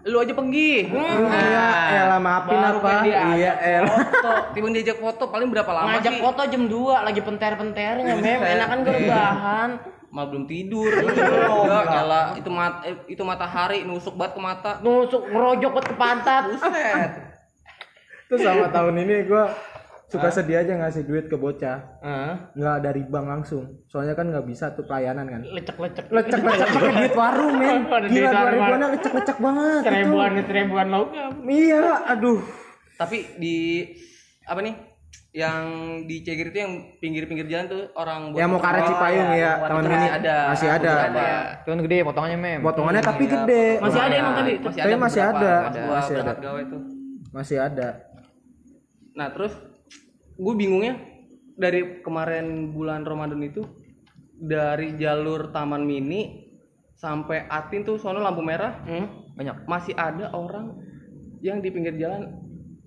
Lu 0.03 0.19
aja 0.19 0.35
pergi. 0.35 0.91
Iya, 0.91 1.67
elah 1.95 2.19
maafin 2.19 2.59
apa? 2.59 3.07
Iya, 3.07 3.53
elah. 3.55 4.03
Foto, 4.03 4.31
tiba 4.51 4.67
diajak 4.75 4.99
foto 4.99 5.31
paling 5.31 5.47
berapa 5.47 5.71
lama 5.71 5.95
Ngajak 5.95 6.19
sih? 6.19 6.23
foto 6.27 6.43
jam 6.43 6.63
2 6.67 7.07
lagi 7.07 7.21
penter-penternya, 7.23 8.15
Mem. 8.19 8.41
Enakan 8.43 8.79
gue 8.83 8.95
rebahan. 8.99 9.71
Malah 10.11 10.27
belum 10.35 10.45
tidur. 10.51 10.91
Enggak, 10.91 11.85
elah 11.87 12.27
itu 12.35 12.51
mat 12.51 12.83
eh, 12.83 12.99
itu 13.07 13.23
matahari 13.23 13.87
nusuk 13.87 14.19
banget 14.19 14.35
ke 14.35 14.41
mata. 14.43 14.73
Nusuk 14.83 15.23
ngerojok 15.31 15.71
buat 15.71 15.87
ke 15.87 15.95
pantat. 15.95 16.51
Buset. 16.51 17.11
Terus 18.27 18.41
sama 18.43 18.67
tahun 18.75 19.07
ini 19.07 19.29
gua 19.31 19.55
suka 20.13 20.29
sedih 20.29 20.61
aja 20.61 20.73
ngasih 20.77 21.09
duit 21.09 21.25
ke 21.33 21.37
bocah. 21.41 21.81
Heeh. 22.05 22.35
Nggak 22.61 22.77
dari 22.85 23.03
bank 23.09 23.27
langsung. 23.33 23.65
Soalnya 23.89 24.13
kan 24.13 24.29
nggak 24.29 24.45
bisa 24.45 24.77
tuh 24.77 24.85
pelayanan 24.85 25.25
kan. 25.25 25.41
Lecek-lecek. 25.41 26.13
Lecek-lecek 26.13 26.69
pakai 26.69 26.93
duit 27.01 27.15
warung, 27.17 27.55
men. 27.57 27.89
Ada 27.89 28.07
duit 28.07 28.13
Gila 28.13 28.31
warung. 28.37 28.61
2000-an 28.61 28.91
lecek-lecek 28.93 29.37
banget. 29.41 29.83
Seribuan 29.89 30.31
seribuan 30.45 30.87
logam. 30.93 31.33
Itu. 31.33 31.49
Iya, 31.49 31.85
aduh. 32.13 32.41
Tapi 33.01 33.19
di 33.41 33.57
apa 34.45 34.61
nih? 34.61 34.75
Yang 35.33 35.65
di 36.13 36.17
Cegir 36.29 36.53
itu 36.53 36.59
yang 36.61 36.73
pinggir-pinggir 37.01 37.49
jalan 37.49 37.65
tuh 37.73 37.89
orang 37.97 38.37
Ya 38.37 38.45
mau 38.45 38.61
karet 38.61 38.85
Cipayung 38.85 39.33
ya, 39.33 39.65
tahun 39.65 39.83
ini 39.89 39.97
masih 39.97 40.13
ada. 40.21 40.37
Masih 40.53 40.69
ada. 40.69 40.93
Cuman 41.65 41.79
gede 41.89 41.97
potongannya 42.05 42.37
mem. 42.37 42.61
Potongannya 42.61 43.01
tapi 43.01 43.25
gede. 43.25 43.81
Masih 43.81 44.01
ada 44.05 44.15
emang 44.21 44.35
tapi. 44.37 44.53
Masih 44.61 44.81
ada 44.85 44.97
masih 45.01 45.23
ada. 45.25 45.55
Masih 45.73 46.15
ada. 46.21 46.33
Masih 47.33 47.57
ada. 47.65 47.89
Nah 49.17 49.33
terus 49.33 49.72
gue 50.43 50.55
bingungnya 50.55 50.99
dari 51.55 52.03
kemarin 52.03 52.47
bulan 52.71 53.03
Ramadan 53.03 53.39
itu 53.41 53.63
dari 54.35 54.99
jalur 54.99 55.49
Taman 55.49 55.83
Mini 55.83 56.51
sampai 56.93 57.47
Atin 57.47 57.83
tuh 57.83 57.97
sono 57.97 58.19
lampu 58.19 58.43
merah 58.43 58.83
Hmm? 58.83 59.07
Banyak. 59.33 59.65
masih 59.65 59.95
ada 59.95 60.29
orang 60.33 60.77
yang 61.41 61.59
di 61.59 61.71
pinggir 61.71 61.97
jalan 61.97 62.37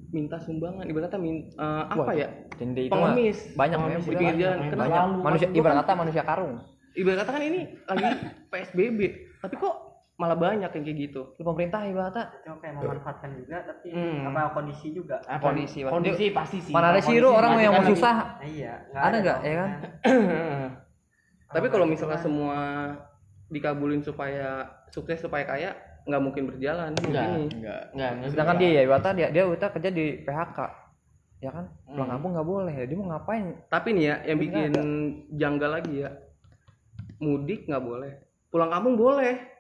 minta 0.08 0.38
sumbangan 0.38 0.86
ibaratnya 0.86 1.18
min, 1.18 1.50
eh, 1.50 1.84
apa 1.90 2.12
ya 2.14 2.30
itu 2.56 2.88
mah 2.88 3.12
pengemis 3.12 3.52
banyak 3.52 3.76
pengemis 3.76 3.98
mem. 3.98 4.06
di 4.06 4.16
pinggir 4.16 4.38
jalan 4.38 4.58
Banyak. 4.58 4.72
kenapa. 4.72 4.96
Manusia 4.96 5.26
Maksud 5.26 5.50
gua 5.50 5.58
ibarat 5.58 5.78
kata 5.78 5.94
manusia 5.94 6.24
karung. 6.24 6.54
ibarat 6.94 7.18
kata 7.20 7.32
kan 7.32 7.44
ini 7.44 7.60
lagi 7.84 8.06
PSBB 8.52 9.00
tapi 9.42 9.56
kok 9.58 9.76
malah 10.16 10.34
banyak 10.34 10.72
yang 10.72 10.84
kayak 10.84 10.98
gitu 11.02 11.36
Itu 11.36 11.44
pemerintah 11.44 11.84
ibarat 11.84 12.08
kata. 12.10 12.24
Cuma 12.42 12.56
kayak 12.58 12.74
memanfaatkan 12.78 13.30
juga 13.36 13.58
tapi 13.62 13.88
Hmm. 13.92 14.32
apa 14.32 14.52
kondisi 14.52 14.88
juga. 14.90 15.20
Apa? 15.22 15.44
Kondisi. 15.44 15.84
Kondisi 15.84 16.26
pasti 16.32 16.58
sih. 16.62 16.72
Mana 16.72 16.92
ada 16.92 17.00
sih 17.00 17.20
orang 17.20 17.60
yang 17.60 17.70
kan 17.70 17.80
mau 17.80 17.84
lagi- 17.84 17.94
susah. 17.94 18.16
Nah, 18.16 18.48
iya, 18.48 18.74
Ada 18.90 19.18
nggak, 19.20 19.40
ya 19.42 19.54
kan? 19.54 19.70
tapi 21.52 21.68
kalau 21.68 21.86
misalnya 21.86 22.16
semua 22.18 22.58
dikabulin 23.48 24.02
supaya 24.02 24.66
sukses 24.90 25.20
supaya 25.20 25.46
kaya 25.46 25.70
nggak 26.04 26.22
mungkin 26.22 26.44
berjalan 26.48 26.92
Enggak. 26.94 27.26
begini 27.26 27.44
Enggak, 27.56 27.82
enggak. 27.92 28.12
Sedangkan 28.32 28.56
dia 28.56 28.70
ya 28.72 28.82
ibaratnya 28.84 29.14
dia 29.14 29.28
dia 29.32 29.44
udah 29.46 29.70
kerja 29.70 29.90
di 29.90 30.06
PHK. 30.22 30.60
Ya 31.40 31.52
kan? 31.52 31.66
Pulang 31.86 32.08
Hmm. 32.08 32.14
kampung 32.16 32.32
nggak 32.34 32.48
boleh. 32.48 32.76
Dia 32.82 32.96
mau 32.96 33.08
ngapain? 33.10 33.46
Tapi 33.68 33.90
nih 33.92 34.06
ya, 34.06 34.16
yang 34.26 34.40
bikin 34.40 34.72
janggal 35.30 35.70
lagi 35.72 35.94
ya, 36.00 36.10
mudik 37.18 37.66
nggak 37.66 37.84
boleh, 37.84 38.12
pulang 38.48 38.70
kampung 38.70 38.96
boleh. 38.96 39.55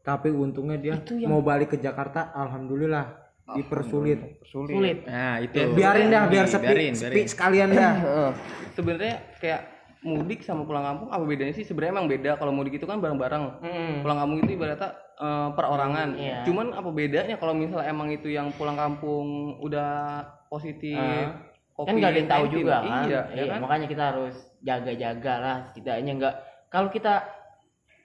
Tapi 0.00 0.28
untungnya 0.28 0.76
dia 0.76 0.94
Itu 0.96 1.14
yang- 1.14 1.28
mau 1.28 1.40
balik 1.40 1.72
ke 1.72 1.78
Jakarta, 1.78 2.32
alhamdulillah 2.32 3.28
dipersulit. 3.50 4.44
Sulit. 4.44 4.72
Sulit. 4.72 4.98
Nah, 5.04 5.40
itu. 5.40 5.56
Biarin 5.72 6.08
dah, 6.08 6.24
biar 6.26 6.44
sepi, 6.44 6.64
Biarin, 6.64 6.92
sepi 6.92 7.12
biarin. 7.14 7.28
sekalian 7.28 7.68
dah. 7.70 7.92
Sebenarnya 8.76 9.16
kayak 9.40 9.60
mudik 9.98 10.40
sama 10.40 10.62
pulang 10.62 10.84
kampung 10.84 11.08
apa 11.08 11.24
bedanya 11.24 11.50
sih? 11.50 11.64
Sebenarnya 11.64 11.92
emang 11.92 12.06
beda. 12.06 12.36
Kalau 12.36 12.52
mudik 12.52 12.76
itu 12.76 12.84
kan 12.84 12.98
bareng-bareng. 12.98 13.44
Hmm. 13.58 13.94
Pulang 14.00 14.18
kampung 14.18 14.38
itu 14.38 14.52
ibaratnya 14.52 14.90
eh, 15.18 15.48
perorangan. 15.50 16.08
Iya. 16.14 16.38
Cuman 16.44 16.66
apa 16.70 16.88
bedanya 16.88 17.34
kalau 17.34 17.52
misalnya 17.52 17.88
emang 17.88 18.08
itu 18.08 18.28
yang 18.28 18.52
pulang 18.52 18.76
kampung 18.76 19.58
udah 19.58 20.22
positif? 20.46 20.96
Ah. 20.96 21.44
kan 21.78 21.94
nggak 21.94 22.10
ada 22.10 22.18
yang 22.18 22.26
tahu 22.28 22.44
COVID-19. 22.44 22.58
juga 22.58 22.76
kan 22.76 23.02
Iya, 23.06 23.20
ya 23.22 23.22
Iya, 23.38 23.44
kan? 23.48 23.58
makanya 23.62 23.86
kita 23.86 24.02
harus 24.04 24.34
jaga-jaga 24.58 25.34
lah 25.38 25.56
setidaknya 25.64 26.12
nggak 26.12 26.34
kalau 26.68 26.90
kita 26.90 27.22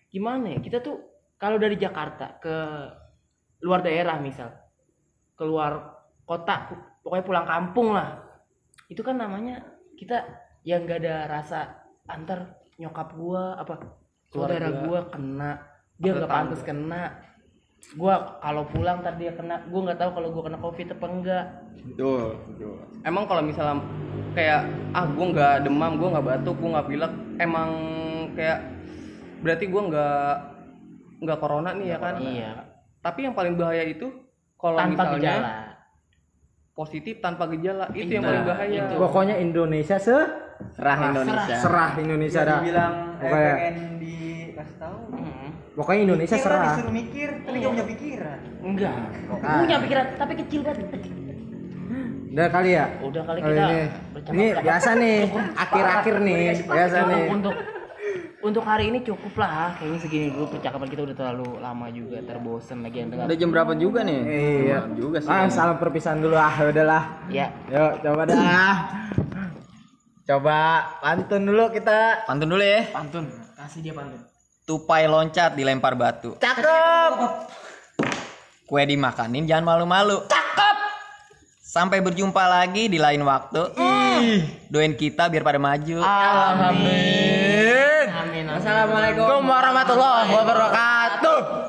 gimana 0.07 0.45
ya 0.47 0.59
kita 0.59 0.77
tuh 0.77 1.01
kalau 1.43 1.59
dari 1.59 1.75
Jakarta 1.75 2.39
ke 2.39 2.55
luar 3.67 3.83
daerah 3.83 4.15
misal 4.23 4.47
keluar 5.35 5.99
kota 6.23 6.71
pokoknya 7.03 7.27
pulang 7.27 7.43
kampung 7.43 7.91
lah. 7.91 8.23
Itu 8.87 9.03
kan 9.03 9.19
namanya 9.19 9.59
kita 9.99 10.23
yang 10.63 10.87
nggak 10.87 11.03
ada 11.03 11.15
rasa 11.27 11.83
antar 12.07 12.63
nyokap 12.79 13.11
gua 13.19 13.59
apa 13.59 13.91
saudara 14.31 14.71
gua 14.87 15.11
kena 15.11 15.59
dia 15.99 16.15
nggak 16.15 16.31
pantas 16.31 16.63
kena. 16.63 17.19
Gua 17.99 18.39
kalau 18.39 18.63
pulang 18.71 19.03
ntar 19.03 19.19
dia 19.19 19.35
kena 19.35 19.67
gua 19.67 19.91
nggak 19.91 19.99
tahu 19.99 20.11
kalau 20.15 20.27
gua 20.31 20.43
kena 20.47 20.59
covid 20.63 20.87
apa 20.95 21.05
enggak. 21.11 21.45
Betul, 21.83 22.39
betul. 22.47 22.79
emang 23.03 23.27
kalau 23.27 23.43
misalnya 23.43 23.83
kayak 24.31 24.63
ah 24.95 25.03
gue 25.03 25.25
nggak 25.35 25.67
demam 25.67 25.99
gue 25.99 26.07
nggak 26.07 26.25
batuk 26.25 26.55
gue 26.63 26.69
nggak 26.71 26.87
pilek 26.87 27.13
emang 27.43 27.69
kayak 28.39 28.63
berarti 29.43 29.65
gue 29.67 29.81
nggak 29.91 30.52
nggak 31.23 31.39
corona 31.39 31.71
nih 31.71 31.87
ya 31.87 31.97
kan 31.97 32.13
iya 32.19 32.51
tapi 32.99 33.19
yang 33.21 33.33
paling 33.33 33.55
bahaya 33.55 33.83
itu 33.85 34.07
kalau 34.55 34.75
tanpa 34.77 34.91
misalnya 35.05 35.17
gejala 35.33 35.51
positif 36.73 37.15
tanpa 37.19 37.43
gejala 37.47 37.85
itu 37.91 38.09
yang 38.09 38.21
Nah, 38.21 38.29
paling 38.29 38.45
bahaya 38.45 38.79
itu. 38.81 38.93
Pokoknya 38.97 39.35
Indonesia 39.37 39.97
se 39.97 40.17
Serah 40.71 40.97
Indonesia. 41.05 41.55
serah 41.55 41.91
Indonesia 41.97 42.41
dah. 42.41 42.57
dibilang 42.57 42.93
eh, 43.13 43.21
Pokoknya- 43.21 43.55
pengen 43.55 43.75
dikasih 43.99 44.77
tahu. 44.79 44.97
Mm. 45.11 45.49
Pokoknya 45.73 46.01
Indonesia 46.03 46.35
Mikir 46.35 46.43
lah, 46.43 46.53
serah. 46.55 46.65
disuruh 46.71 46.93
mikir, 46.93 47.29
tapi 47.39 47.55
gak 47.55 47.71
punya 47.71 47.85
pikiran. 47.87 48.39
enggak 48.63 48.93
Ah. 49.35 49.57
punya 49.59 49.77
pikiran 49.79 50.05
tapi 50.15 50.33
kecil 50.39 50.59
banget 50.63 51.01
Udah 52.33 52.47
kali 52.49 52.69
ya. 52.71 52.85
udah 52.99 53.23
kali 53.23 53.37
Oh, 53.37 53.45
kita 53.45 53.61
ini, 53.61 53.77
bercakap- 54.09 54.33
ini 54.33 54.45
biasa 54.57 54.89
nih, 54.95 55.17
akhir-akhir 55.55 56.15
nih, 56.19 56.41
biasa 56.65 56.97
nih. 57.05 57.23
untuk 57.29 57.53
untuk 58.43 58.63
hari 58.67 58.91
ini 58.91 58.99
cukup 59.07 59.39
lah 59.39 59.71
kayaknya 59.79 59.99
segini 60.03 60.27
dulu 60.35 60.51
percakapan 60.51 60.87
kita 60.91 61.01
udah 61.07 61.15
terlalu 61.15 61.49
lama 61.63 61.87
juga 61.95 62.19
terbosan 62.27 62.83
lagi 62.83 62.99
yang 62.99 63.09
dengar 63.15 63.25
Udah 63.31 63.37
jam 63.39 63.49
berapa 63.55 63.71
juga 63.79 63.99
nih? 64.03 64.19
Iya. 64.19 64.77
Malam 64.83 64.93
juga 64.99 65.17
sih. 65.23 65.31
Ah, 65.31 65.47
salam 65.47 65.79
perpisahan 65.79 66.19
dulu 66.19 66.35
ah, 66.35 66.51
udahlah. 66.51 67.03
ya 67.31 67.47
Yuk, 67.71 68.03
coba 68.03 68.21
dah. 68.27 68.75
Coba 70.23 70.57
pantun 70.99 71.41
dulu 71.47 71.71
kita. 71.71 72.27
Pantun 72.27 72.47
dulu 72.51 72.63
ya. 72.63 72.83
pantun 72.91 73.25
kasih 73.55 73.79
dia 73.79 73.95
pantun 73.95 74.19
Tupai 74.67 75.07
loncat 75.07 75.55
dilempar 75.55 75.95
batu. 75.95 76.35
Cakep. 76.39 77.11
Kue 78.67 78.83
dimakanin 78.83 79.47
jangan 79.47 79.75
malu-malu. 79.75 80.23
Cakep. 80.27 80.77
Sampai 81.63 81.99
berjumpa 81.99 82.43
lagi 82.47 82.87
di 82.91 82.99
lain 82.99 83.23
waktu. 83.23 83.71
Doain 84.71 84.95
kita 84.95 85.27
biar 85.31 85.43
pada 85.43 85.59
maju. 85.59 85.99
amin 85.99 87.62
Amin. 88.43 88.59
Assalamualaikum 88.59 89.47
warahmatullahi 89.47 90.35
wabarakatuh. 90.35 91.62